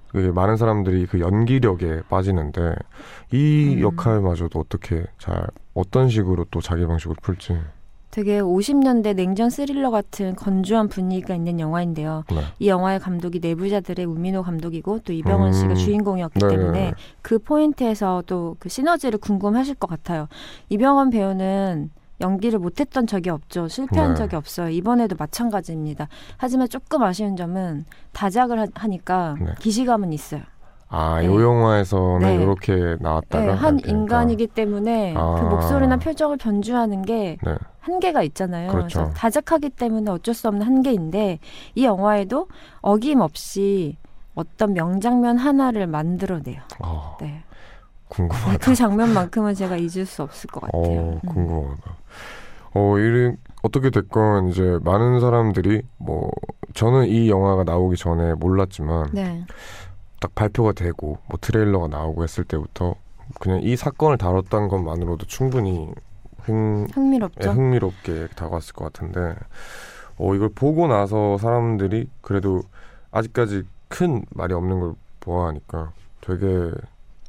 [0.09, 2.75] 그 많은 사람들이 그 연기력에 빠지는데
[3.33, 3.81] 이 음.
[3.81, 7.59] 역할마저도 어떻게 잘 어떤 식으로 또 자기 방식으로 풀지.
[8.15, 12.23] 되게 50년대 냉전 스릴러 같은 건조한 분위기가 있는 영화인데요.
[12.31, 12.43] 네.
[12.61, 15.75] 이 영화의 감독이 내부자들의 우민호 감독이고 또 이병헌 씨가 음.
[15.75, 16.49] 주인공이었기 네.
[16.49, 20.29] 때문에 그 포인트에서 또 그 시너지를 궁금하실 것 같아요.
[20.69, 23.67] 이병헌 배우는 연기를 못했던 적이 없죠.
[23.67, 24.15] 실패한 네.
[24.15, 24.69] 적이 없어요.
[24.69, 26.07] 이번에도 마찬가지입니다.
[26.37, 29.55] 하지만 조금 아쉬운 점은 다작을 하, 하니까 네.
[29.59, 30.43] 기시감은 있어요.
[30.97, 31.27] 아, 네.
[31.27, 32.43] 요 영화에서는 네.
[32.43, 35.35] 이렇게 나왔다가 네, 한 이렇게 인간이기 때문에 아.
[35.41, 37.55] 그 목소리나 표정을 변주하는 게 네.
[37.81, 38.71] 한계가 있잖아요.
[38.71, 39.01] 그렇죠.
[39.01, 41.41] 래서 다작하기 때문에 어쩔 수 없는 한계인데
[41.75, 42.47] 이 영화에도
[42.81, 43.97] 어김없이
[44.37, 46.61] 어떤 명장면 하나를 만들어내요.
[46.81, 47.43] 아, 네.
[48.09, 48.59] 궁금하다.
[48.59, 50.81] 그 장면만큼은 제가 잊을 수 없을 것 같아요.
[50.81, 51.29] 어, 음.
[51.29, 51.97] 궁금하다.
[52.75, 56.31] 어, 이래 어떻게 됐건 이제 많은 사람들이 뭐
[56.75, 59.45] 저는 이 영화가 나오기 전에 몰랐지만 네.
[60.25, 62.95] 딱 발표가 되고 뭐 트레일러가 나오고 했을 때부터
[63.41, 65.91] 그냥 이 사건을 다뤘던 것만으로도 충분히
[66.39, 67.51] 흥, 흥미롭죠.
[67.51, 69.35] 예, 흥미롭게 다가왔을 것 같은데
[70.17, 72.63] 어 이걸 보고 나서 사람들이 그래도
[73.11, 76.71] 아직까지 큰 말이 없는 걸 보아하니까 되게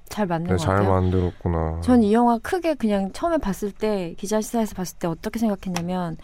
[0.07, 0.83] 잘 맞는 네, 것 잘.
[0.87, 1.81] 만들었구나.
[1.81, 6.15] 전 이 영화 크게 그냥 처음에 봤을 때 기자시사에서 봤을 때 어떻게 생각했냐면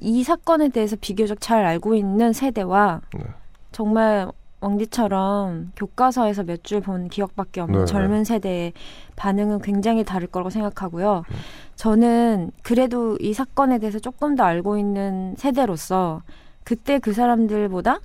[0.00, 3.24] 이 사건에 대해서 비교적 잘 알고 있는 세대와 네.
[3.72, 4.30] 정말
[4.64, 8.72] 왕디처럼 교과서에서 몇 줄 본 기억밖에 없는 네, 젊은 세대의
[9.16, 11.24] 반응은 굉장히 다를 거라고 생각하고요.
[11.28, 11.34] 음.
[11.76, 16.22] 저는 그래도 이 사건에 대해서 조금 더 알고 있는 세대로서
[16.64, 18.00] 그때 그 사람들보다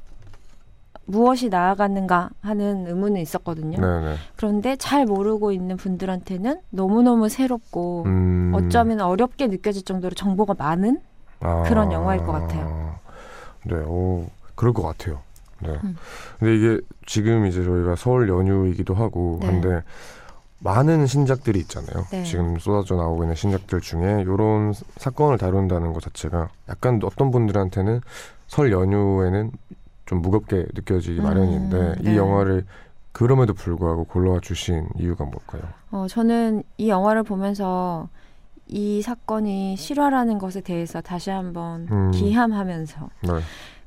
[1.06, 3.80] 무엇이 나아갔는가 하는 의문은 있었거든요.
[3.80, 4.16] 네네.
[4.36, 11.00] 그런데 잘 모르고 있는 분들한테는 너무너무 새롭고 음, 어쩌면 어렵게 느껴질 정도로 정보가 많은
[11.40, 12.96] 아, 그런 영화일 것 같아요.
[13.64, 15.22] 네, 오, 그럴 것 같아요.
[15.62, 15.78] 네.
[15.84, 15.96] 음.
[16.40, 19.48] 근데 이게 지금 이제 저희가 서울 연휴이기도 하고 네.
[19.48, 19.84] 한데
[20.60, 22.06] 많은 신작들이 있잖아요.
[22.12, 22.24] 네.
[22.24, 28.02] 지금 쏟아져 나오고 있는 신작들 중에 이런 사건을 다룬다는 것 자체가 약간 어떤 분들한테는
[28.48, 29.52] 설 연휴에는
[30.06, 32.12] 좀 무겁게 느껴지기 음, 마련인데 네.
[32.12, 32.66] 이 영화를
[33.12, 35.62] 그럼에도 불구하고 골라와 주신 이유가 뭘까요?
[35.92, 38.10] 어, 저는 이 영화를 보면서
[38.68, 42.12] 이 사건이 실화라는 것에 대해서 다시 한번 음.
[42.12, 43.30] 기함하면서 네.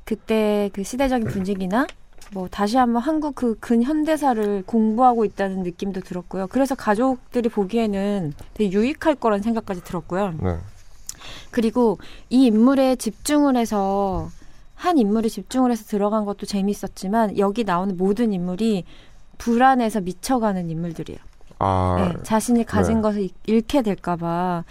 [0.05, 1.87] 그때 그 시대적인 분위기나
[2.33, 6.47] 뭐 다시 한번 한국 그 근현대사를 공부하고 있다는 느낌도 들었고요.
[6.47, 10.33] 그래서 가족들이 보기에는 되게 유익할 거란 생각까지 들었고요.
[10.41, 10.57] 네.
[11.51, 14.29] 그리고 이 인물에 집중을 해서
[14.75, 18.83] 한 인물에 집중을 해서 들어간 것도 재밌었지만 여기 나오는 모든 인물이
[19.37, 21.19] 불안해서 미쳐가는 인물들이에요.
[21.59, 23.01] 아, 네, 자신이 가진 네.
[23.01, 24.63] 것을 잃- 잃게 될까봐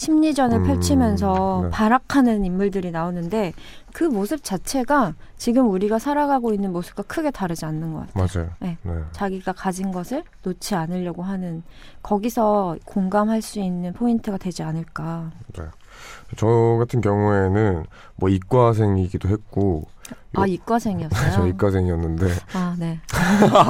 [0.00, 1.70] 심리전을 음, 펼치면서 네.
[1.70, 3.52] 발악하는 인물들이 나오는데
[3.92, 8.26] 그 모습 자체가 지금 우리가 살아가고 있는 모습과 크게 다르지 않는 것 같아요.
[8.34, 8.50] 맞아요.
[8.60, 8.78] 네.
[8.82, 8.92] 네.
[9.12, 11.62] 자기가 가진 것을 놓지 않으려고 하는
[12.02, 15.32] 거기서 공감할 수 있는 포인트가 되지 않을까.
[16.36, 17.84] 저 같은 경우에는
[18.16, 19.84] 뭐 이과생이기도 했고
[20.36, 21.30] 아 요- 이과생이었어요.
[21.32, 23.00] 저 이과생이었는데 아 네.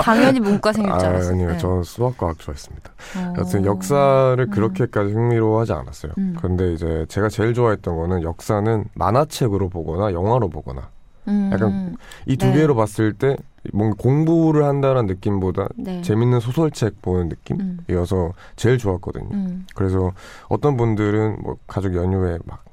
[0.02, 1.32] 당연히 문과생일 줄 아, 알았어요.
[1.32, 1.58] 아니요 네.
[1.58, 2.90] 저 수학과학 좋아했습니다.
[3.16, 3.34] 어.
[3.38, 4.50] 여튼 역사를 음.
[4.50, 6.12] 그렇게까지 흥미로워하지 않았어요.
[6.18, 6.34] 음.
[6.38, 10.88] 그런데 이제 제가 제일 좋아했던 거는 역사는 만화책으로 보거나 영화로 보거나
[11.28, 12.52] 음, 약간 이두 네.
[12.54, 13.36] 개로 봤을 때
[13.72, 16.00] 뭔가 공부를 한다는 느낌보다 네.
[16.00, 19.28] 재밌는 소설책 보는 음, 느낌이어서 제일 좋았거든요.
[19.32, 20.12] 음, 그래서
[20.48, 22.64] 어떤 분들은 뭐 가족 연휴에 막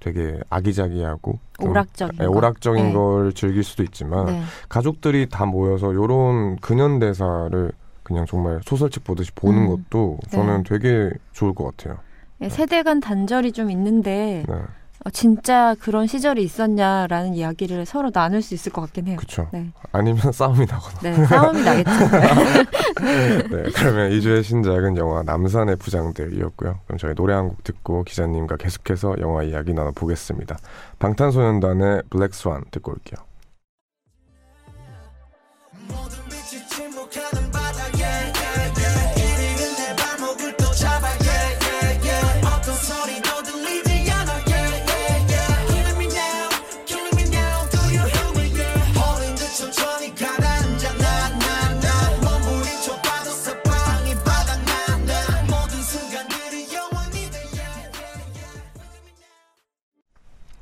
[0.00, 2.30] 되게 아기자기하고 좀 오락적인 예, 거.
[2.30, 2.92] 오락적인 네.
[2.92, 4.42] 걸 즐길 수도 있지만 네.
[4.68, 7.72] 가족들이 다 모여서 요런 근현대사를
[8.02, 10.30] 그냥 정말 소설책 보듯이 보는 음, 것도 네.
[10.30, 11.98] 저는 되게 좋을 것 같아요.
[12.40, 14.66] 예, 세대 간 단절이 좀 있는데 네, 어,
[15.12, 19.16] 진짜 그런 시절이 있었냐라는 이야기를 서로 나눌 수 있을 것 같긴 해요.
[19.18, 19.48] 그쵸.
[19.52, 20.98] 네, 아니면 싸움이 나거나.
[21.02, 21.90] 네 싸움이 나겠죠.
[23.00, 26.80] 네, 그러면 2주의 신작은 영화 남산의 부장들이었고요.
[26.86, 30.58] 그럼 저희 노래 한 곡 듣고 기자님과 계속해서 영화 이야기 나눠보겠습니다.
[30.98, 33.24] 방탄소년단의 블랙스완 듣고 올게요.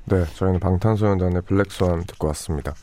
[0.08, 2.74] 네, 저희는 방탄소년단의 블랙스완 듣고 왔습니다.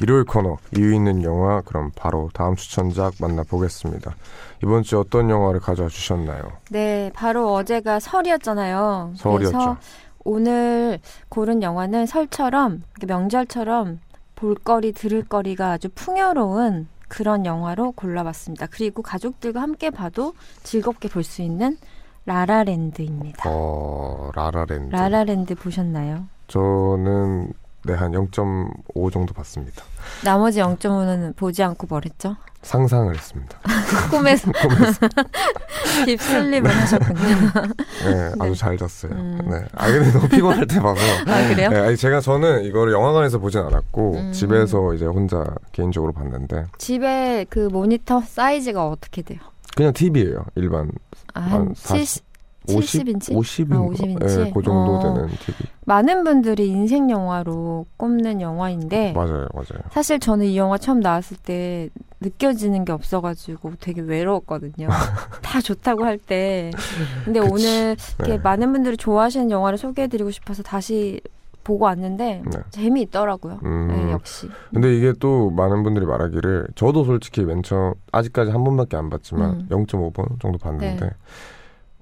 [0.00, 4.14] 일요일 코너 이유 있는 영화 그럼 바로 다음 추천작 만나보겠습니다.
[4.62, 6.40] 이번 주 어떤 영화를 가져와 주셨나요?
[6.70, 9.12] 네, 바로 어제가 설이었잖아요.
[9.22, 9.76] 그래서
[10.24, 14.00] 오늘 고른 영화는 설처럼 명절처럼
[14.36, 18.68] 볼거리 들을거리가 아주 풍요로운 그런 영화로 골라봤습니다.
[18.70, 21.76] 그리고 가족들과 함께 봐도 즐겁게 볼 수 있는
[22.26, 23.42] 라라랜드입니다.
[23.46, 24.94] 어, 라라랜드.
[24.94, 26.26] 라라랜드 보셨나요?
[26.50, 27.52] 저는
[27.84, 29.84] 네, 한 0.5 정도 봤습니다.
[30.22, 32.36] 나머지 0.5는 보지 않고 버렸죠?
[32.62, 33.58] 상상을 했습니다.
[34.10, 34.52] 꿈에서.
[36.04, 36.74] deep sleep을 네.
[36.76, 37.18] 하셨군요.
[38.04, 39.12] 네, 아주 잘 잤어요.
[39.12, 39.38] 음.
[39.48, 39.64] 네.
[39.74, 41.00] 아, 근데 너무 피곤할 때 봐서.
[41.26, 41.70] 아, 그래요?
[41.70, 44.32] 네, 아니, 제가 저는 이거를 영화관에서 보진 않았고, 음.
[44.32, 46.66] 집에서 이제 혼자 개인적으로 봤는데.
[46.76, 49.38] 집에 그 모니터 사이즈가 어떻게 돼요?
[49.74, 50.90] 그냥 TV예요, 일반.
[51.32, 52.24] 아, 한 70,
[52.68, 53.32] 50, 70인치?
[53.34, 53.72] 50인가?
[53.74, 54.46] 아, 50인치.
[54.46, 55.54] 예, 그 정도 어, 되는 TV.
[55.86, 59.80] 많은 분들이 인생 영화로 꼽는 영화인데 맞아요, 맞아요.
[59.90, 61.88] 사실 저는 이 영화 처음 나왔을 때
[62.20, 64.88] 느껴지는 게 없어가지고 되게 외로웠거든요.
[65.42, 66.70] 다 좋다고 할 때.
[67.24, 68.38] 근데 그치, 오늘 이렇게 네.
[68.38, 71.20] 많은 분들이 좋아하시는 영화를 소개해드리고 싶어서 다시
[71.64, 72.58] 보고 왔는데 네.
[72.70, 73.54] 재미있더라고요.
[73.62, 73.88] 네, 음.
[73.88, 74.48] 네, 역시.
[74.72, 79.50] 근데 이게 또 많은 분들이 말하기를 저도 솔직히 맨 처음 아직까지 한 번밖에 안 봤지만
[79.52, 79.66] 음.
[79.70, 81.06] 0.5번 정도 봤는데.
[81.06, 81.10] 네.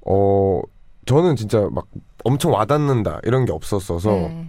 [0.09, 0.63] 어
[1.07, 1.87] 저는 진짜 막
[2.25, 4.49] 엄청 와닿는다 이런 게 없었어서 네.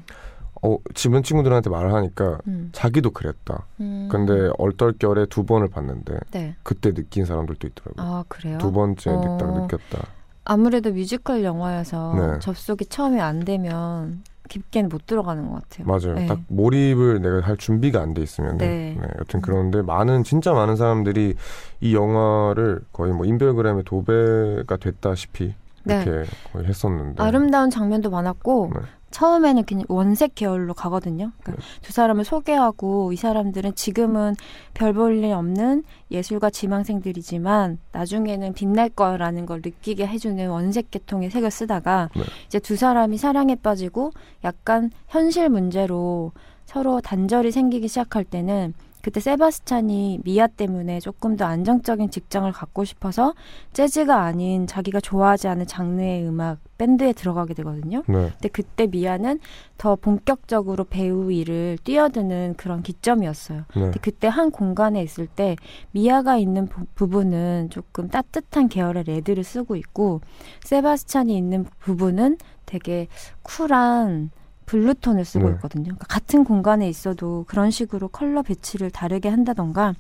[0.62, 2.70] 어 주변 친구들한테 말을 하니까 음.
[2.72, 3.66] 자기도 그랬다.
[3.80, 4.10] 음.
[4.12, 6.56] 근데 얼떨결에 두 번을 봤는데 네.
[6.64, 8.06] 그때 느낀 사람들도 있더라고요.
[8.06, 8.58] 아 그래요?
[8.58, 9.38] 두 번째 어.
[9.40, 10.08] 딱 느꼈다.
[10.46, 12.40] 아무래도 뮤지컬 영화여서 네.
[12.40, 15.88] 접속이 처음에 안 되면 깊게는 못 들어가는 것 같아요.
[15.88, 16.16] 맞아요.
[16.16, 16.26] 네.
[16.28, 18.98] 딱 몰입을 내가 할 준비가 안 돼 있으면 네.
[19.00, 19.08] 네.
[19.20, 21.36] 여튼 그런데 많은 진짜 많은 사람들이
[21.80, 26.04] 이 영화를 거의 뭐 인별그램의 도배가 됐다시피 네.
[26.04, 28.80] 이렇게 거의 했었는데 아름다운 장면도 많았고 네.
[29.12, 31.32] 처음에는 그냥 원색 계열로 가거든요.
[31.42, 31.80] 그러니까 네.
[31.82, 34.36] 두 사람을 소개하고 이 사람들은 지금은
[34.74, 41.52] 별 볼 일 없는 예술가 지망생들이지만 나중에는 빛날 거라는 걸 느끼게 해주는 원색 계통의 색을
[41.52, 42.24] 쓰다가 네.
[42.48, 44.12] 이제 두 사람이 사랑에 빠지고
[44.44, 46.32] 약간 현실 문제로
[46.66, 53.34] 서로 단절이 생기기 시작할 때는 그때 세바스찬이 미아 때문에 조금 더 안정적인 직장을 갖고 싶어서
[53.74, 58.04] 재즈가 아닌 자기가 좋아하지 않은 장르의 음악 밴드에 들어가게 되거든요.
[58.08, 58.30] 네.
[58.32, 59.40] 근데 그때 미아는
[59.78, 63.66] 더 본격적으로 배우 일을 뛰어드는 그런 기점이었어요.
[63.76, 63.82] 네.
[63.82, 65.56] 근데 그때 한 공간에 있을 때
[65.92, 70.22] 미아가 있는 부, 부분은 조금 따뜻한 계열의 레드를 쓰고 있고
[70.64, 73.08] 세바스찬이 있는 부분은 되게
[73.44, 74.32] 쿨한
[74.70, 75.56] blue tone을 쓰고 네.
[75.56, 75.86] 있거든요.
[75.86, 79.96] 그러니까 같은 공간에 있어도 그런 식으로 컬러 배치를 다르게 한다던가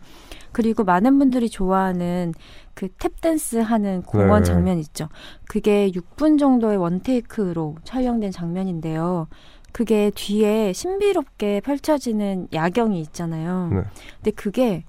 [0.52, 2.36] 그리고 많은 분들이 좋아하는
[2.76, 4.48] 그 탭댄스 하는 공원 네.
[4.48, 5.10] 장면 있죠.
[5.48, 9.28] 그게 6분 정도의 one take로 촬영된 장면인데요.
[9.72, 13.70] 그게 뒤에 신비롭게 펼쳐지는 야경이 있잖아요.
[13.74, 13.84] 네.
[14.18, 14.84] 근데 그게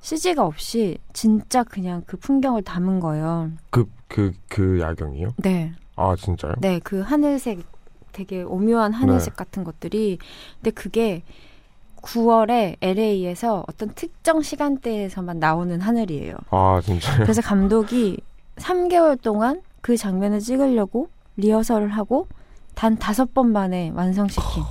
[0.00, 3.50] CG가 없이 진짜 그냥 그 풍경을 담은 거예요.
[3.70, 5.30] 그, 그, 그 야경이요?
[5.38, 5.72] 네.
[5.96, 6.54] 아, 진짜요?
[6.60, 7.77] 네, 그 하늘색
[8.18, 10.18] 되게 오묘한 하늘색 같은 것들이
[10.56, 11.22] 근데 그게
[12.02, 16.34] 9월에 LA에서 어떤 특정 시간대에서만 나오는 하늘이에요.
[16.50, 17.22] 아, 진짜요?
[17.22, 18.18] 그래서 감독이
[18.56, 22.26] 3개월 동안 그 장면을 찍으려고 리허설을 하고
[22.74, 24.62] 단 다섯 번 만에 완성시킨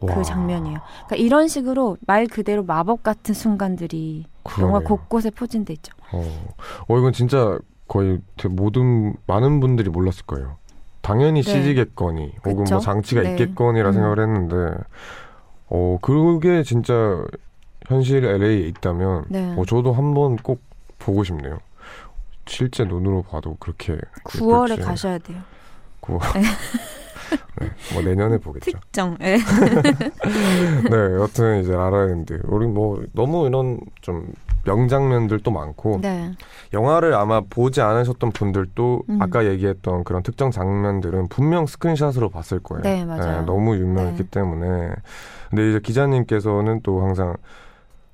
[0.00, 0.78] 와, 그 장면이에요.
[1.06, 4.26] 그러니까 이런 식으로 말 그대로 마법 같은 순간들이
[4.58, 4.84] 영화 그러네요.
[4.84, 5.94] 곳곳에 포진돼 있죠.
[6.12, 6.22] 어.
[6.88, 7.58] 어, 이건 진짜
[7.88, 10.58] 거의 대- 모든, 많은 분들이 몰랐을 거예요.
[11.06, 11.52] 당연히 네.
[11.52, 12.74] CG겠거니, 혹은 그쵸?
[12.74, 13.30] 뭐 장치가 네.
[13.30, 13.92] 있겠거니라 음.
[13.92, 14.76] 생각을 했는데,
[15.68, 17.24] 어, 그게 진짜
[17.86, 19.54] 현실 LA에 있다면, 네.
[19.56, 20.60] 어, 저도 한번 꼭
[20.98, 21.60] 보고 싶네요.
[22.46, 24.82] 실제 눈으로 봐도 그렇게 9월에 예쁠지.
[24.82, 25.38] 가셔야 돼요.
[26.00, 26.20] 9월.
[27.60, 28.72] 네, 뭐 내년에 보겠죠.
[28.72, 29.16] 특정.
[29.20, 29.36] 예.
[30.90, 32.40] 네, 여튼 이제 라라랜드.
[32.44, 34.32] 우리 뭐 너무 이런 좀
[34.66, 36.32] 명장면들도 많고 네.
[36.72, 39.22] 영화를 아마 보지 않으셨던 분들도 음.
[39.22, 42.82] 아까 얘기했던 그런 특정 장면들은 분명 스크린샷으로 봤을 거예요.
[42.82, 43.44] 네, 맞아요.
[43.46, 44.30] 너무 유명했기 네.
[44.30, 44.90] 때문에.
[45.50, 47.36] 근데 이제 기자님께서는 또 항상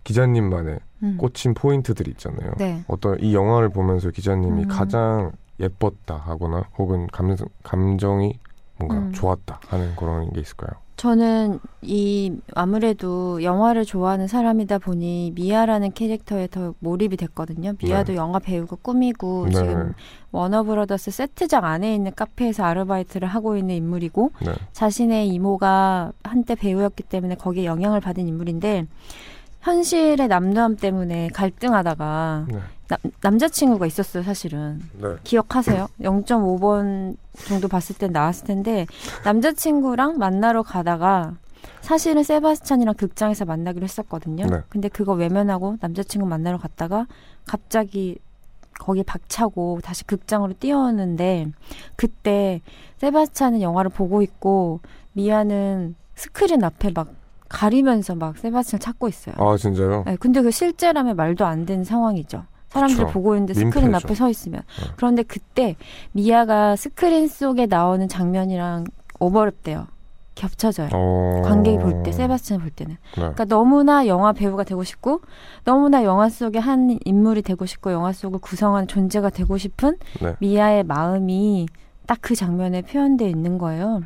[0.04, 1.16] 기자님만의 음.
[1.16, 2.52] 꽂힌 포인트들이 있잖아요.
[2.58, 2.84] 네.
[2.86, 4.68] 어떤 이 영화를 보면서 기자님이 음.
[4.68, 8.38] 가장 예뻤다 하거나 혹은 감, 감정이
[8.78, 9.12] 뭔가 음.
[9.12, 10.81] 좋았다 하는 그런 게 있을까요?
[11.02, 17.72] 저는 이 아무래도 영화를 좋아하는 사람이다 보니 미아라는 캐릭터에 더 몰입이 됐거든요.
[17.82, 19.52] 미아도 영화 배우가 꿈이고 네.
[19.52, 19.94] 지금
[20.30, 24.52] 워너브라더스 세트장 안에 있는 카페에서 아르바이트를 하고 있는 인물이고 네.
[24.70, 28.86] 자신의 이모가 한때 배우였기 때문에 거기에 영향을 받은 인물인데
[29.62, 32.58] 현실의 남도함 때문에 갈등하다가 네.
[32.92, 34.80] 나- 남자친구가 있었어요, 사실은.
[35.00, 35.08] 네.
[35.24, 35.88] 기억하세요?
[36.00, 37.16] 0.5번
[37.48, 38.86] 정도 봤을 땐 나왔을 텐데
[39.24, 41.34] 남자친구랑 만나러 가다가
[41.80, 44.46] 사실은 세바스찬이랑 극장에서 만나기로 했었거든요.
[44.46, 44.58] 네.
[44.68, 47.06] 근데 그거 외면하고 남자친구 만나러 갔다가
[47.46, 48.18] 갑자기
[48.78, 51.52] 거기 박차고 다시 극장으로 뛰어오는데
[51.96, 52.60] 그때
[52.98, 54.80] 세바스찬은 영화를 보고 있고
[55.12, 57.08] 미아는 스크린 앞에 막
[57.48, 59.34] 가리면서 막 세바스찬을 찾고 있어요.
[59.38, 60.02] 아 진짜요?
[60.06, 62.44] 네, 근데 그 실제라면 말도 안 되는 상황이죠.
[62.72, 63.12] 사람들 그쵸.
[63.12, 64.06] 보고 있는데 스크린 민폐죠.
[64.06, 64.62] 앞에 서 있으면.
[64.80, 64.90] 네.
[64.96, 65.76] 그런데 그때
[66.12, 68.84] 미아가 스크린 속에 나오는 장면이랑
[69.20, 69.86] 오버랩돼요.
[70.34, 70.88] 겹쳐져요.
[70.94, 71.42] 어...
[71.44, 72.94] 관객이 볼 때, 세바스찬이 볼 때는.
[72.94, 72.98] 네.
[73.14, 75.20] 그러니까 너무나 영화 배우가 되고 싶고,
[75.64, 80.34] 너무나 영화 속의 한 인물이 되고 싶고, 영화 속을 구성하는 존재가 되고 싶은 네.
[80.40, 81.66] 미아의 마음이
[82.06, 84.00] 딱 그 장면에 표현되어 있는 거예요.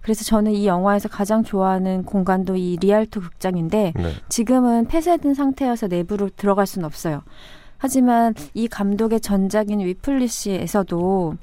[0.00, 4.12] 그래서 저는 이 영화에서 가장 좋아하는 공간도 이 리알토 극장인데, 네.
[4.28, 7.22] 지금은 폐쇄된 상태여서 내부로 들어갈 수는 없어요.
[7.78, 11.34] 하지만 이 감독의 전작인 위플리시에서도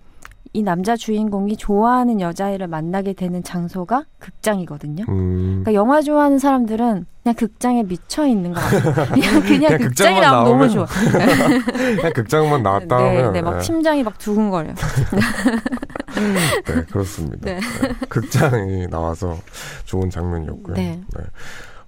[0.56, 5.04] 이 남자 주인공이 좋아하는 여자애를 만나게 되는 장소가 극장이거든요.
[5.10, 5.64] 음...
[5.64, 8.94] 그러니까 영화 좋아하는 사람들은 그냥 극장에 미쳐 있는 거 같아요.
[9.12, 10.86] 그냥, 그냥 그냥 극장이 나오면 너무 좋아.
[11.98, 13.64] 그냥 극장만 나왔다 네, 하면 네, 막 네.
[13.64, 14.70] 심장이 막 두근거려.
[16.16, 17.38] 네, 그렇습니다.
[17.42, 17.60] 네.
[17.60, 19.38] 네, 극장이 나와서
[19.84, 20.74] 좋은 장면이었고요.
[20.74, 21.02] 네.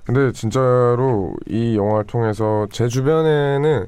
[0.04, 3.88] 근데 진짜로 이 영화를 통해서 제 주변에는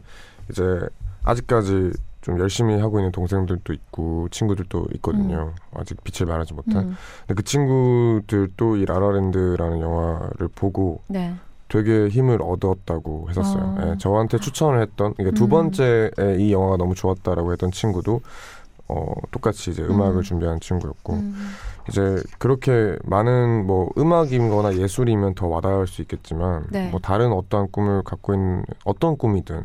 [0.49, 0.79] 이제
[1.23, 5.53] 아직까지 좀 열심히 하고 있는 동생들도 있고 친구들도 있거든요.
[5.73, 6.83] 아직 빛을 발하지 못한.
[6.83, 11.33] 음, 근데 그 친구들도 이 라라랜드라는 영화를 보고 네.
[11.69, 13.75] 되게 힘을 얻었다고 했었어요.
[13.77, 13.89] 아.
[13.91, 15.49] 예, 저한테 추천을 했던 그러니까 두 음.
[15.49, 18.21] 번째에 이 영화가 너무 좋았다라고 했던 친구도
[18.89, 20.21] 어, 똑같이 이제 음악을 음.
[20.23, 21.35] 준비한 친구였고 음,
[21.87, 26.89] 이제 그렇게 많은 뭐 음악이거나 예술이면 더 와닿을 수 있겠지만 네.
[26.89, 29.63] 뭐 다른 어떠한 꿈을 갖고 있는 어떤 꿈이든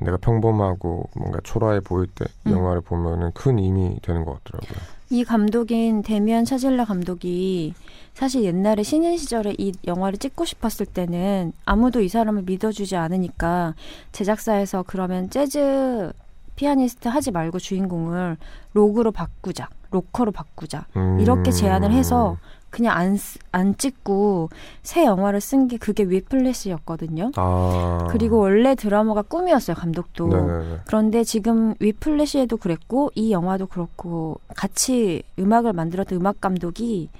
[0.00, 2.52] 내가 평범하고 뭔가 초라해 보일 때이 음.
[2.52, 4.78] 영화를 보면은 큰 힘이 되는 것 같더라고요.
[5.10, 7.74] 이 감독인 데미안 차질라 감독이
[8.14, 13.74] 사실 옛날에 신인 시절에 이 영화를 찍고 싶었을 때는 아무도 이 사람을 믿어주지 않으니까
[14.12, 16.12] 제작사에서 그러면 재즈
[16.56, 18.36] 피아니스트 하지 말고 주인공을
[18.74, 21.20] 록으로 바꾸자, 로커로 바꾸자 음.
[21.20, 22.36] 이렇게 제안을 해서
[22.70, 24.50] 그냥 안, 쓰- 안 찍고
[24.82, 27.32] 새 영화를 쓴 게 그게 위플래시였거든요.
[27.36, 30.28] 아 그리고 원래 드라마가 꿈이었어요, 감독도.
[30.28, 30.78] 네네네.
[30.86, 37.10] 그런데 지금 위플래시에도 그랬고 이 영화도 그렇고 같이 음악을 만들었던 음악 감독이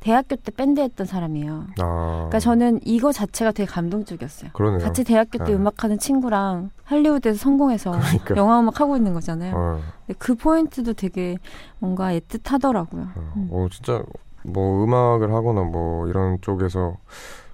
[0.00, 1.64] 대학교 때 밴드 했던 사람이에요.
[1.80, 4.50] 아 그러니까 저는 이거 자체가 되게 감동적이었어요.
[4.52, 4.78] 그러네요.
[4.78, 5.52] 같이 대학교 때 네.
[5.54, 8.36] 음악하는 친구랑 할리우드에서 성공해서 그러니까.
[8.36, 9.54] 영화 음악 하고 있는 거잖아요.
[9.56, 11.36] 어, 근데 그 포인트도 되게
[11.80, 13.08] 뭔가 애틋하더라고요.
[13.16, 13.48] 어, 음.
[13.50, 14.02] 어, 진짜
[14.42, 16.96] 뭐 음악을 하거나 뭐 이런 쪽에서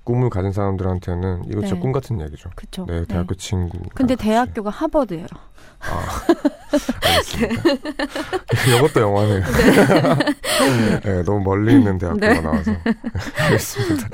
[0.05, 1.81] 꿈을 가진 사람들한테는 이거 진짜 네.
[1.81, 2.51] 꿈 같은 얘기죠.
[2.55, 2.85] 그쵸?
[2.87, 3.79] 네, 대학교 친구.
[3.95, 4.29] 근데 같이.
[4.29, 5.27] 대학교가 하버드예요.
[5.81, 6.23] 아,
[7.07, 7.71] 알겠습니다.
[8.77, 9.43] 이것도 영화네요.
[11.05, 12.41] 네, 너무 멀리 있는 대학교가 네.
[12.41, 12.73] 나와서.
[13.45, 14.09] 알겠습니다.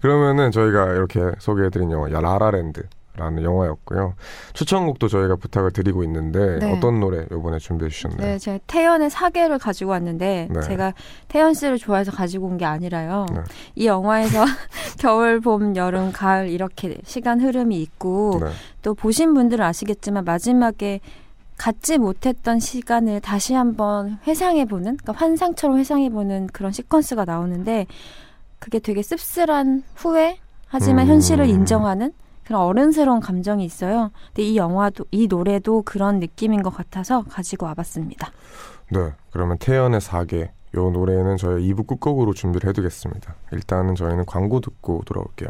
[0.00, 2.82] 그러면은 저희가 이렇게 소개해드린 영화, 야, 라라랜드
[3.16, 4.14] 라는 영화였고요.
[4.54, 6.72] 추천곡도 저희가 부탁을 드리고 있는데 네.
[6.72, 8.20] 어떤 노래 이번에 준비해 주셨나요?
[8.20, 10.60] 네, 제가 태연의 사계를 가지고 왔는데 네.
[10.60, 10.94] 제가
[11.28, 13.26] 태연 씨를 좋아해서 가지고 온 게 아니라요.
[13.32, 13.40] 네.
[13.76, 14.44] 이 영화에서
[14.98, 18.50] 겨울, 봄, 여름, 가을 이렇게 시간 흐름이 있고 네.
[18.82, 21.00] 또 보신 분들은 아시겠지만 마지막에
[21.56, 27.86] 갖지 못했던 시간을 다시 한번 회상해보는, 그러니까 환상처럼 회상해보는 그런 시퀀스가 나오는데
[28.58, 31.12] 그게 되게 씁쓸한 후회, 하지만 음.
[31.12, 32.12] 현실을 인정하는
[32.44, 34.10] 그런 어른스러운 감정이 있어요.
[34.28, 38.30] 근데 이 영화도, 이 노래도 그런 느낌인 것 같아서 가지고 와봤습니다.
[38.90, 43.34] 네, 그러면 태연의 사계 요 노래는 저희 2부 끝곡으로 준비를 해두겠습니다.
[43.52, 45.48] 일단은 저희는 광고 듣고 돌아올게요.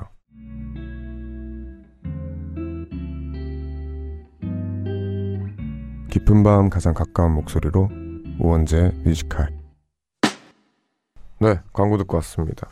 [6.11, 7.89] 깊은 밤 가장 가까운 목소리로
[8.39, 9.49] 우원재 뮤지컬
[11.41, 12.69] 네, 광고 듣고 왔습니다.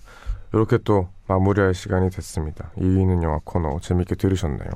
[0.53, 2.71] 이렇게 또 마무리할 시간이 됐습니다.
[2.77, 4.69] 이위는 영화 코너 재밌게 들으셨나요?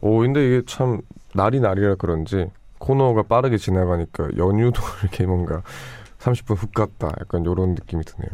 [0.00, 1.00] 오, 근데 이게 참
[1.34, 5.62] 날이 날이라 그런지 코너가 빠르게 지나가니까 연휴도 이렇게 뭔가
[6.18, 8.30] 30분 훅 갔다 약간 이런 느낌이 드네요.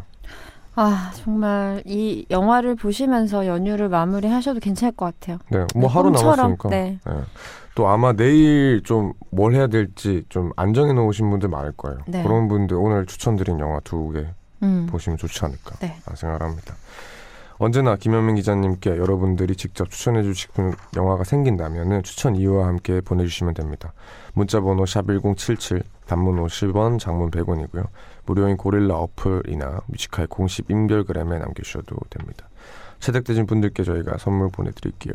[0.75, 5.37] 아, 정말 이 영화를 보시면서 연휴를 마무리하셔도 괜찮을 것 같아요.
[5.49, 6.69] 네, 뭐 하루 꿈처럼, 남았으니까.
[6.69, 6.99] 네.
[7.05, 7.13] 네.
[7.75, 11.99] 또 아마 내일 좀 뭘 해야 될지 좀 안 정해 놓으신 분들 많을 거예요.
[12.07, 12.23] 네.
[12.23, 14.25] 그런 분들 오늘 추천드린 영화 두 개
[14.63, 14.87] 음.
[14.89, 15.99] 보시면 좋지 않을까 네.
[16.05, 16.75] 라는 생각을 합니다.
[17.61, 23.91] 언제나 김현민 기자님께 여러분들이 직접 추천해 주시는 영화가 생긴다면 추천 이유와 함께 보내주시면 됩니다.
[24.33, 27.87] 문자번호 샵1077 단문 50원 장문 100원이고요.
[28.25, 32.47] 무료인 고릴라 어플이나 Music High 공식 인별그램에 남겨주셔도 됩니다.
[33.01, 35.13] 채택되신 분들께 저희가 선물 보내드릴게요.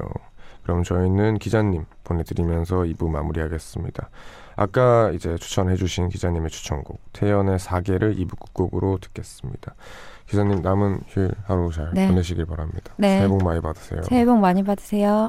[0.65, 4.11] 그럼 저희는 기자님 보내드리면서 2부 마무리하겠습니다.
[4.57, 9.75] 아까 이제 추천해주신 기자님의 추천곡 태연의 4개를 2부 끝곡으로 듣겠습니다.
[10.27, 12.09] 기자님 남은 휴일 하루 잘 네.
[12.09, 12.95] 보내시길 바랍니다.
[12.97, 13.19] 네.
[13.19, 14.03] 새해 복 많이 받으세요.
[14.03, 15.29] 새해 복 많이 받으세요.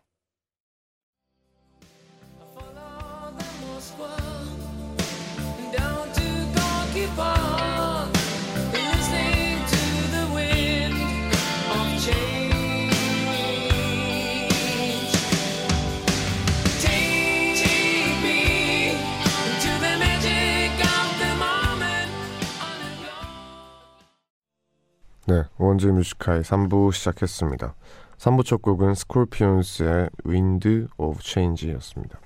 [25.71, 27.75] 네, 우원재 Music High 3부 시작했습니다.
[28.17, 32.19] 3부 첫 곡은 Scorpions의 Wind of Change였습니다.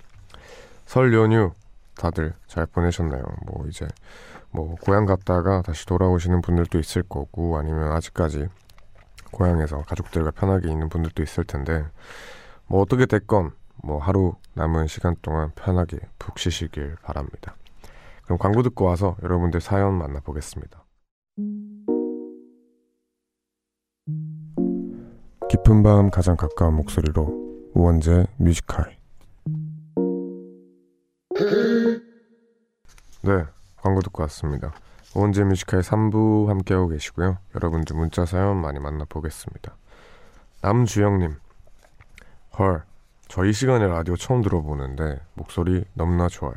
[0.88, 1.52] 설 연휴
[1.96, 3.24] 다들 잘 보내셨나요?
[3.46, 3.88] 뭐 이제
[4.50, 8.48] 뭐 고향 갔다가 다시 돌아오시는 분들도 있을 거고 아니면 아직까지
[9.32, 11.86] 고향에서 가족들과 편하게 있는 분들도 있을 텐데
[12.66, 13.52] 뭐 어떻게 됐건
[13.84, 17.56] 뭐 하루 남은 시간 동안 편하게 푹 쉬시길 바랍니다.
[18.24, 20.84] 그럼 광고 듣고 와서 여러분들 사연 만나보겠습니다.
[25.56, 28.98] 깊은 밤 가장 가까운 목소리로 우원재 Music High.
[33.22, 33.46] 네
[33.78, 34.74] 광고 듣고 왔습니다.
[35.16, 37.38] 우원재 Music High 3부 함께하고 계시고요.
[37.56, 39.78] 여러분들 문자 사연 많이 만나보겠습니다.
[40.62, 41.38] 남주영님
[42.60, 42.84] 헐
[43.30, 46.56] 저희 시간에 라디오 처음 들어보는데 목소리 너무나 좋아요.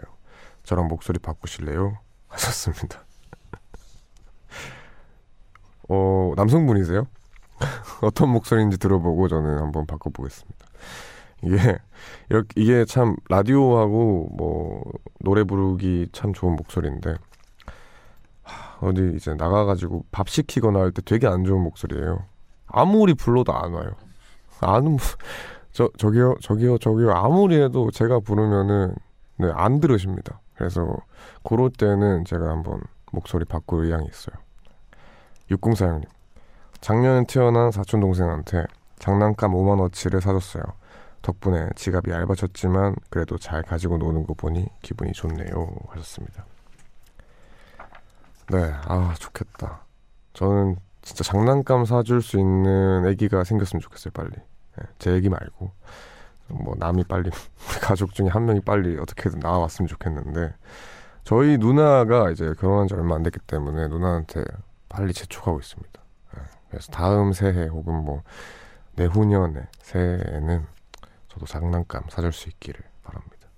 [0.65, 1.99] 저랑 목소리 바꾸실래요?
[2.27, 3.05] 하셨습니다.
[5.89, 7.07] 어 남성분이세요?
[8.03, 10.67] 어떤 목소리인지 들어보고 저는 한번 바꿔보겠습니다.
[11.43, 11.79] 이게
[12.31, 14.83] 이렇게 이게 참 라디오하고 뭐
[15.21, 17.15] 노래 부르기 참 좋은 목소리인데
[18.43, 22.25] 하, 어디 이제 나가가지고 밥 시키거나 할 때 되게 안 좋은 목소리예요.
[22.67, 23.91] 아무리 불러도 안 와요.
[24.61, 24.97] 아는
[25.73, 28.95] 저 저기요 저기요 저기요 아무리 해도 제가 부르면은
[29.37, 30.41] 네, 안 들으십니다.
[30.57, 30.97] 그래서
[31.45, 32.81] 그럴 때는 제가 한번
[33.13, 34.37] 목소리 바꿀 의향이 있어요.
[35.51, 36.05] 60사형님
[36.81, 38.65] 작년에 태어난 사촌 동생한테
[38.99, 40.63] 장난감 5만 원치를 사줬어요.
[41.23, 45.69] 덕분에 지갑이 얇아졌지만 그래도 잘 가지고 노는 거 보니 기분이 좋네요.
[45.89, 46.45] 하셨습니다.
[48.51, 49.85] 네, 아 좋겠다.
[50.33, 54.13] 저는 진짜 장난감 사줄 수 있는 아기가 생겼으면 좋겠어요.
[54.13, 54.31] 빨리.
[54.31, 55.73] 네, 제 아기 말고
[56.49, 57.31] 뭐 남이 빨리
[57.83, 60.55] 가족 중에 한 명이 빨리 어떻게든 나왔으면 좋겠는데
[61.25, 64.45] 저희 누나가 이제 결혼한 지 얼마 안 됐기 때문에 누나한테
[64.89, 66.01] 빨리 재촉하고 있습니다.
[66.71, 68.23] 그래서 다음 새해 혹은 뭐
[68.97, 70.67] 내후년에 새해에는
[71.29, 73.49] 저도 장난감 사줄 수 있기를 바랍니다.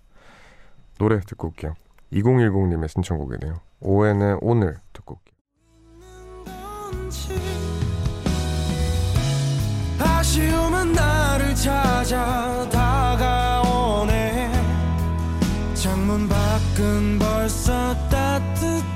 [0.98, 1.74] 노래 듣고 올게요.
[2.12, 3.60] 2010님의 신청곡이네요.
[3.80, 5.30] 오엔의 오늘 듣고 올게요.
[9.98, 14.52] 아쉬움은 나를 찾아 다가오네
[15.74, 18.89] 창문 밖은 벌써 따뜻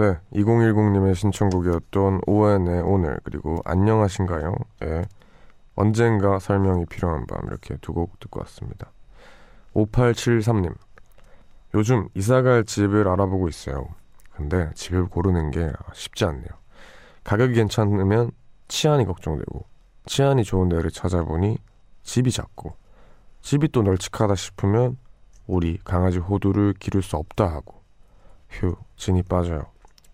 [0.00, 4.54] 네, 2010님의 신청곡이었던 오엔의 오늘 그리고 안녕하신가요?
[4.84, 5.02] 예.
[5.74, 8.90] 언젠가 설명이 필요한 밤 이렇게 두 곡 듣고 왔습니다.
[9.74, 10.74] 5873님
[11.74, 13.88] 요즘 이사갈 집을 알아보고 있어요.
[14.32, 16.48] 근데 집을 고르는 게 쉽지 않네요.
[17.24, 18.30] 가격이 괜찮으면
[18.68, 19.66] 치안이 걱정되고
[20.06, 21.58] 치안이 좋은 데를 찾아보니
[22.04, 22.72] 집이 작고
[23.42, 24.96] 집이 또 널찍하다 싶으면
[25.46, 27.82] 우리 강아지 호두를 기를 수 없다 하고
[28.48, 29.66] 휴 진이 빠져요.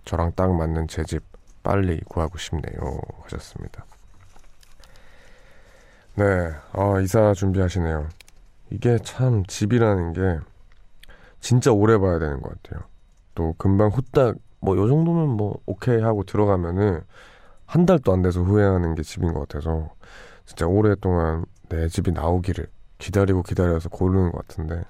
[0.07, 1.23] 저랑 딱 맞는 제 집
[1.63, 3.85] 빨리 구하고 싶네요 하셨습니다.
[6.15, 6.25] 네,
[6.73, 8.09] 아, 이사 준비하시네요.
[8.71, 10.39] 이게 참 집이라는 게
[11.41, 12.85] 진짜 오래 봐야 되는 것 같아요.
[13.35, 17.03] 또 금방 후딱 뭐 요 정도면 뭐 오케이 하고 들어가면은
[17.67, 19.91] 한 달도 안 돼서 후회하는 게 집인 것 같아서
[20.47, 22.67] 진짜 오랫동안 내 집이 나오기를
[22.99, 24.83] 기다리고 기다려서 고르는 것 같은데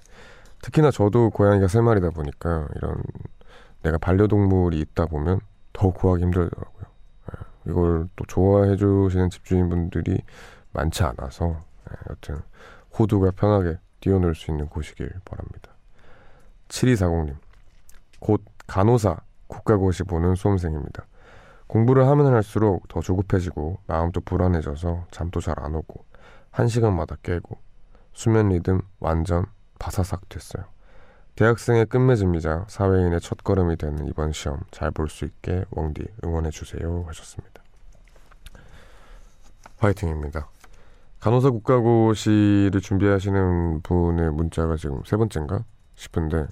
[0.63, 3.03] 특히나 저도 고양이가 세 마리다 보니까 이런
[3.87, 5.39] 내가 반려동물이 있다 보면
[5.73, 6.85] 더 구하기 힘들더라고요.
[7.31, 10.19] 예, 이걸 또 좋아해 주시는 집주인분들이
[10.73, 12.41] 많지 않아서 예, 여튼
[12.99, 15.73] 호두가 편하게 뛰어놀 수 있는 곳이길 바랍니다.
[16.69, 17.37] 7240님
[18.19, 21.07] 곧 간호사 국가고시 보는 수험생입니다.
[21.69, 26.05] 공부를 하면 할수록 더 조급해지고 마음도 불안해져서 잠도 잘 안 오고
[26.51, 27.57] 한 시간마다 깨고
[28.13, 29.47] 수면 리듬 완전
[29.79, 30.65] 바사삭 됐어요.
[31.37, 37.63] 대학생의 끝맺음이자 사회인의 첫걸음이 되는 이번 시험 잘 볼 수 있게 웡디 응원해 주세요 하셨습니다.
[39.77, 40.49] 화이팅입니다.
[41.21, 45.65] 간호사 국가고시를 준비하시는 분의 문자가 지금 세 번째인가
[45.95, 46.47] 싶은데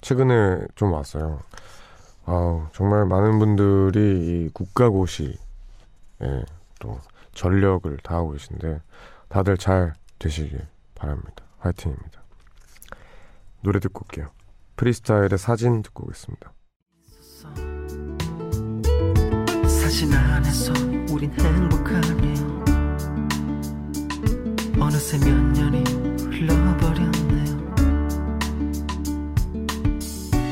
[0.00, 1.38] 최근에 좀 왔어요.
[2.26, 4.00] 아우 정말 많은 분들이
[4.46, 5.34] 이 국가고시에
[6.80, 6.98] 또
[7.34, 8.80] 전력을 다하고 계신데
[9.28, 10.66] 다들 잘 되시길
[10.96, 11.44] 바랍니다.
[11.58, 12.23] 화이팅입니다.
[13.64, 14.30] 노래 듣고 올게요.
[14.76, 16.52] 프리스타일의 사진 듣고 오겠습니다.
[19.94, 20.72] 자신 안에서
[21.10, 22.64] 우린 행복하네요
[24.80, 25.84] 어느새 몇 년이
[26.30, 27.74] 흘러버렸네요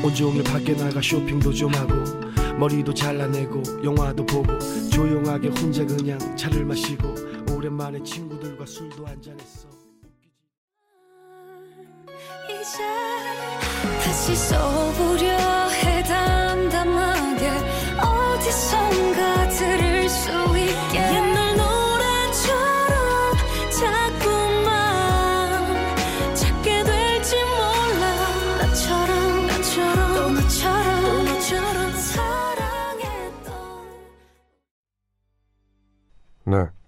[0.01, 1.93] 온종일 밖에 나가 쇼핑도 좀 하고
[2.57, 4.57] 머리도 잘라내고 영화도 보고
[4.89, 7.13] 조용하게 혼자 그냥 차를 마시고
[7.53, 9.82] 오랜만에 친구들과 술도 한잔했어
[14.03, 15.42] 다시 써보려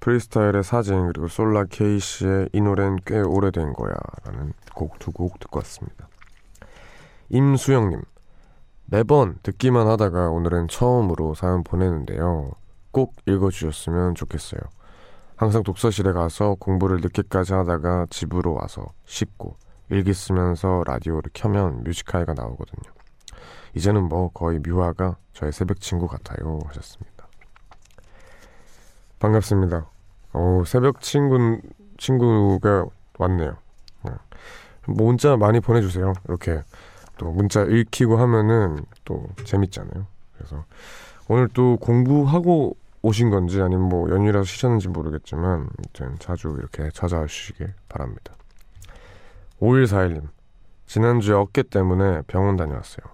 [0.05, 6.07] 프리스타일의 사진 그리고 솔라 K 씨의 이 노래는 꽤 오래된 거야라는 곡두곡 듣고 왔습니다.
[7.29, 8.03] 임수영님
[8.85, 12.51] 매번 듣기만 하다가 오늘은 처음으로 사연 보내는데요.
[12.91, 14.61] 꼭 읽어주셨으면 좋겠어요.
[15.37, 19.57] 항상 독서실에 가서 공부를 늦게까지 하다가 집으로 와서 씻고
[19.89, 22.93] 일기 쓰면서 라디오를 켜면 뮤지카이가 나오거든요.
[23.73, 27.27] 이제는 뭐 거의 뮤아가 저의 새벽 친구 같아요 하셨습니다.
[29.17, 29.94] 반갑습니다.
[30.35, 31.61] 어, 새벽 친구
[31.97, 32.85] 친구가
[33.17, 33.55] 왔네요.
[34.03, 34.11] 네.
[34.85, 36.11] 문자 많이 보내주세요.
[36.27, 36.61] 이렇게
[37.17, 40.05] 또 문자 읽히고 하면은 또 재밌잖아요.
[40.35, 40.65] 그래서
[41.29, 47.73] 오늘 또 공부하고 오신 건지 아니면 뭐 연휴라서 쉬셨는지 모르겠지만 아무튼 자주 이렇게 찾아와 주시길
[47.87, 48.33] 바랍니다.
[49.61, 50.27] 5141님
[50.85, 53.05] 지난주에 어깨 때문에 병원 다녀왔어요.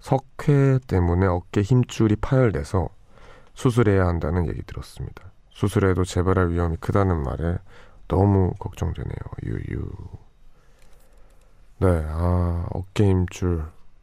[0.00, 2.88] 석회 때문에 어깨 힘줄이 파열돼서
[3.52, 5.31] 수술해야 한다는 얘기 들었습니다.
[5.52, 7.58] 수술해도 재발할 위험이 크다는 말에
[8.08, 9.16] 너무 걱정되네요.
[9.44, 9.90] 유유.
[11.78, 13.60] 네, 아 어깨 힘줄,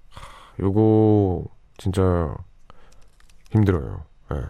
[0.09, 0.21] 하,
[0.59, 1.45] 요거
[1.77, 2.35] 진짜
[3.51, 4.03] 힘들어요.
[4.31, 4.41] 네.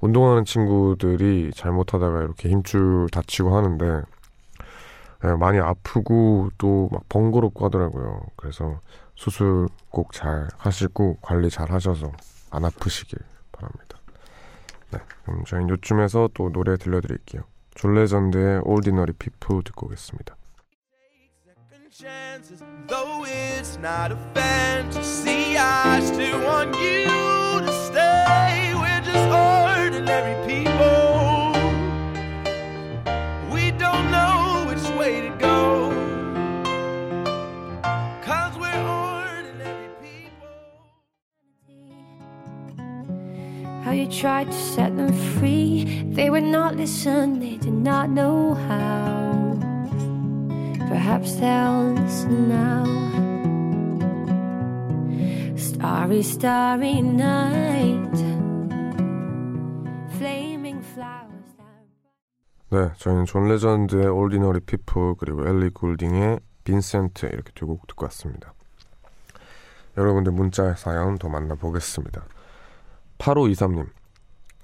[0.00, 4.02] 운동하는 친구들이 잘못하다가 이렇게 힘줄 다치고 하는데
[5.22, 8.22] 네, 많이 아프고 또 막 번거롭고 하더라고요.
[8.36, 8.80] 그래서
[9.14, 12.12] 수술 꼭 잘 하시고 관리 잘 하셔서
[12.50, 13.18] 안 아프시길.
[14.94, 17.42] 네, 그럼 저희는 요쯤에서 또 노래 들려드릴게요.
[17.74, 20.36] 졸레전드의 Ordinary People 듣고 오겠습니다.
[21.96, 28.74] Chances, though it's not a fantasy, I still want you to stay.
[28.74, 31.54] We're just ordinary people.
[33.52, 35.93] We don't know which way to go.
[43.94, 45.84] You tried to set them free.
[46.12, 49.58] They would not listen, they did not know how.
[50.88, 52.84] Perhaps they'll listen now.
[55.56, 58.16] Starry, starry night.
[60.16, 61.30] Flaming flowers.
[62.70, 68.54] 네, 저희는 존 레전드의 Ordinary People 그리고 엘리 굴딩의 빈센트 이렇게 두 곡 듣고 왔습니다.
[69.96, 72.24] 여러분들 문자 사연 더 만나보겠습니다.
[73.18, 73.88] 8523님,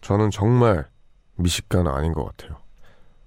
[0.01, 0.89] 저는 정말
[1.37, 2.59] 미식가는 아닌 것 같아요.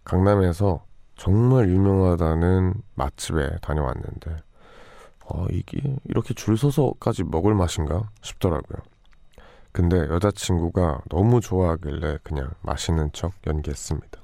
[0.03, 0.83] 강남에서
[1.15, 4.37] 정말 유명하다는 맛집에 다녀왔는데,
[5.25, 8.81] 어, 이게 이렇게 줄 서서까지 먹을 맛인가 싶더라고요.
[9.71, 14.19] 근데 여자친구가 너무 좋아하길래 그냥 맛있는 척 연기했습니다.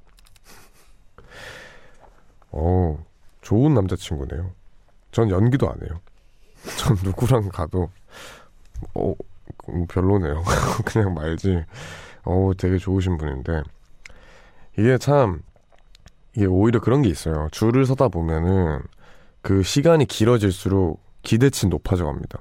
[2.51, 3.03] 어,
[3.41, 4.51] 좋은 남자친구네요.
[5.11, 6.01] 전 연기도 안 해요.
[6.77, 7.89] 전 누구랑 가도,
[8.93, 9.15] 어, 음,
[9.87, 10.43] 별로네요.
[10.85, 11.63] 그냥 말지.
[12.23, 13.63] 어, 되게 좋으신 분인데.
[14.77, 15.41] 이게 참,
[16.35, 17.47] 이게 오히려 그런 게 있어요.
[17.51, 18.81] 줄을 서다 보면은
[19.41, 22.39] 그 시간이 길어질수록 기대치 높아져 갑니다.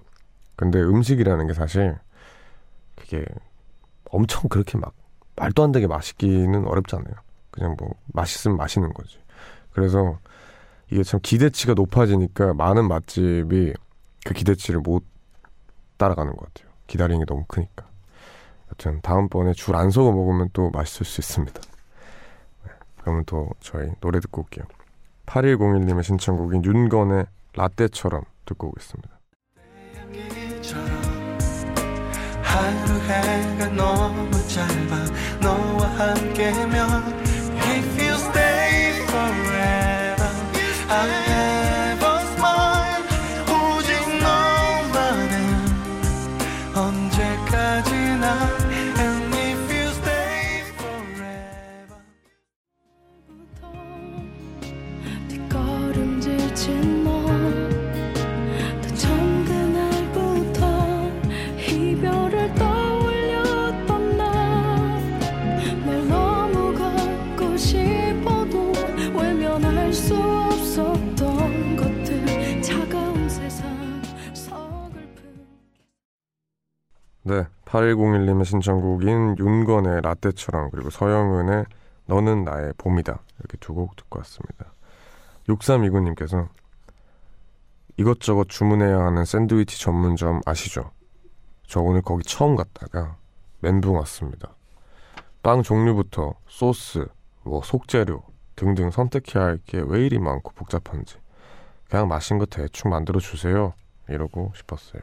[0.57, 1.97] 근데 음식이라는 게 사실
[2.97, 3.25] 그게
[4.11, 4.95] 엄청 그렇게 막
[5.37, 7.15] 말도 안 되게 맛있기는 어렵잖아요.
[7.51, 9.19] 그냥 뭐 맛있으면 맛있는 거지.
[9.71, 10.19] 그래서
[10.91, 13.73] 이게 참 기대치가 높아지니까 많은 맛집이
[14.25, 15.05] 그 기대치를 못
[15.97, 16.68] 따라가는 것 같아요.
[16.89, 17.87] 기다리는 게 너무 크니까.
[18.73, 21.61] 여튼 다음번에 줄 안 서고 먹으면 또 맛있을 수 있습니다.
[22.65, 22.71] 네,
[23.01, 24.65] 그러면 또 저희 노래 듣고 올게요.
[25.27, 29.11] 8101님의 신청곡인 윤건의 라떼처럼 듣고 오겠습니다.
[29.95, 30.89] 향기처럼
[32.43, 35.05] 하루 해가 너무 짧아
[35.41, 37.05] 너와 함께면
[37.61, 40.31] If you stay forever
[40.89, 41.28] I
[77.29, 81.67] 네, 8101님의 신청곡인 윤건의 라떼처럼 그리고 서영은의
[82.07, 84.73] 너는 나의 봄이다 이렇게 두 곡 듣고 왔습니다.
[85.47, 86.49] 6329님께서
[87.99, 90.91] 이것저것 주문해야 하는 샌드위치 전문점 아시죠?
[91.67, 93.17] 저 오늘 거기 처음 갔다가
[93.61, 94.55] 멘붕 왔습니다.
[95.43, 97.07] 빵 종류부터 소스,
[97.43, 98.23] 뭐 속재료
[98.57, 101.17] 등등 선택해야 할 게 왜 이리 많고 복잡한지
[101.91, 103.75] 그냥 맛있는 거 대충 만들어 주세요
[104.09, 105.03] 이러고 싶었어요.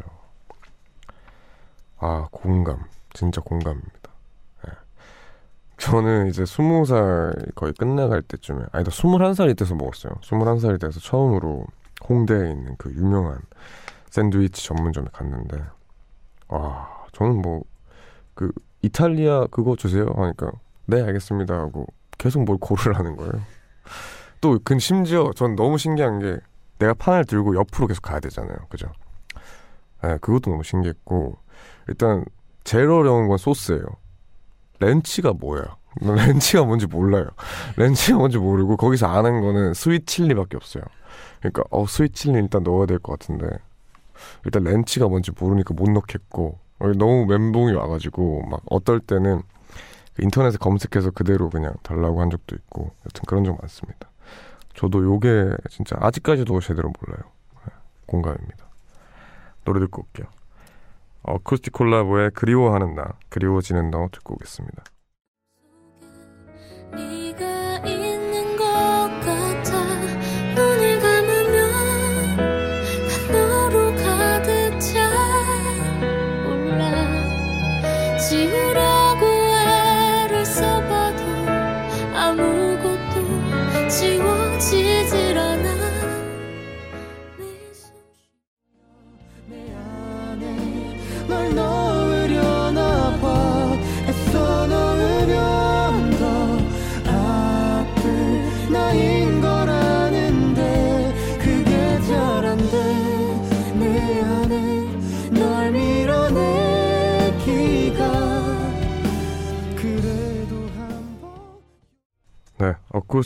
[1.98, 2.84] 아 공감
[3.14, 4.12] 진짜 공감입니다.
[4.68, 4.72] 예.
[5.78, 10.14] 저는 이제 스무 살 거의 끝나갈 때쯤에 아니다 스물한 살이 돼서 먹었어요.
[10.24, 11.66] 스물한 살이 돼서 처음으로
[12.08, 13.40] 홍대에 있는 그 유명한
[14.10, 15.64] 샌드위치 전문점에 갔는데
[16.50, 17.64] 와 저는 뭐
[18.36, 18.52] 그
[18.84, 20.52] 이탈리아 그거 주세요 하니까
[20.86, 21.88] 네 알겠습니다 하고
[22.20, 23.32] 계속 뭘 고르라는 거예요.
[24.42, 26.38] 또 그 심지어 전 너무 신기한 게
[26.78, 28.56] 내가 판을 들고 옆으로 계속 가야 되잖아요.
[28.70, 28.92] 그죠?
[30.04, 31.38] 네, 그것도 너무 신기했고
[31.88, 32.26] 일단
[32.64, 33.86] 제일 어려운 건 소스예요.
[34.80, 35.64] ranch가 뭐야?
[36.02, 37.28] 난 ranch가 뭔지 몰라요.
[37.78, 40.84] ranch가 뭔지 모르고 거기서 아는 거는 sweet chili밖에 없어요.
[41.40, 43.48] 그러니까 어 sweet chili 일단 넣어야 될 것 같은데
[44.44, 49.42] 일단 ranch가 뭔지 모르니까 못 넣겠고 어, 너무 멘붕이 와가지고 막 어떨 때는
[50.16, 54.10] 그 인터넷에 검색해서 그대로 그냥 달라고 한 적도 있고 여튼 그런 적 많습니다.
[54.76, 57.24] 저도 요게 진짜 아직까지도 제대로 몰라요.
[57.66, 57.74] 네,
[58.08, 58.66] 공감입니다.
[59.64, 60.28] 노래 듣고 올게요.
[61.28, 64.84] 어쿠스틱 콜라보의 그리워하는 나, 그리워지는 너 듣고 오겠습니다.
[78.28, 78.55] 지우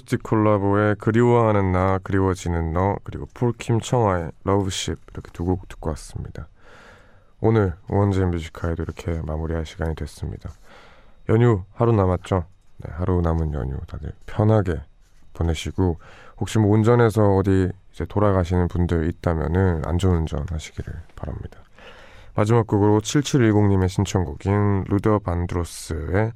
[0.09, 6.47] 어쿠스틱 콜라보의 그리워하는 나, 그리워지는 너, 그리고 폴킴 청하의 러브십 이렇게 두 곡 듣고 왔습니다.
[7.39, 10.49] 오늘 우원재 뮤지카에도 이렇게 마무리할 시간이 됐습니다.
[11.29, 12.45] 연휴 하루 남았죠?
[12.77, 14.81] 네, 하루 남은 연휴 다들 편하게
[15.33, 15.99] 보내시고
[16.37, 21.61] 혹시 뭐 운전해서 어디 이제 돌아가시는 분들 있다면은 안전운전 하시기를 바랍니다.
[22.35, 26.33] 마지막 곡으로 7710님의 신청곡인 루더 반드로스의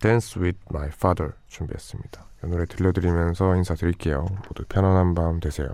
[0.00, 2.29] Dance with My Father 준비했습니다.
[2.42, 4.24] 이 노래 들려드리면서 인사드릴게요.
[4.48, 5.68] 모두 편안한 밤 되세요.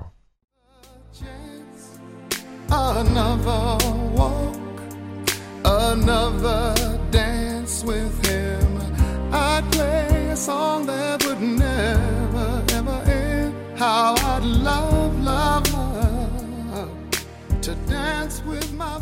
[2.68, 3.78] Another
[4.16, 4.58] walk,
[5.64, 6.74] another
[7.12, 8.80] dance with him.
[9.32, 13.54] I'd play a song that would never, ever end.
[13.78, 16.90] How I'd love, love, love
[17.62, 18.98] to dance with my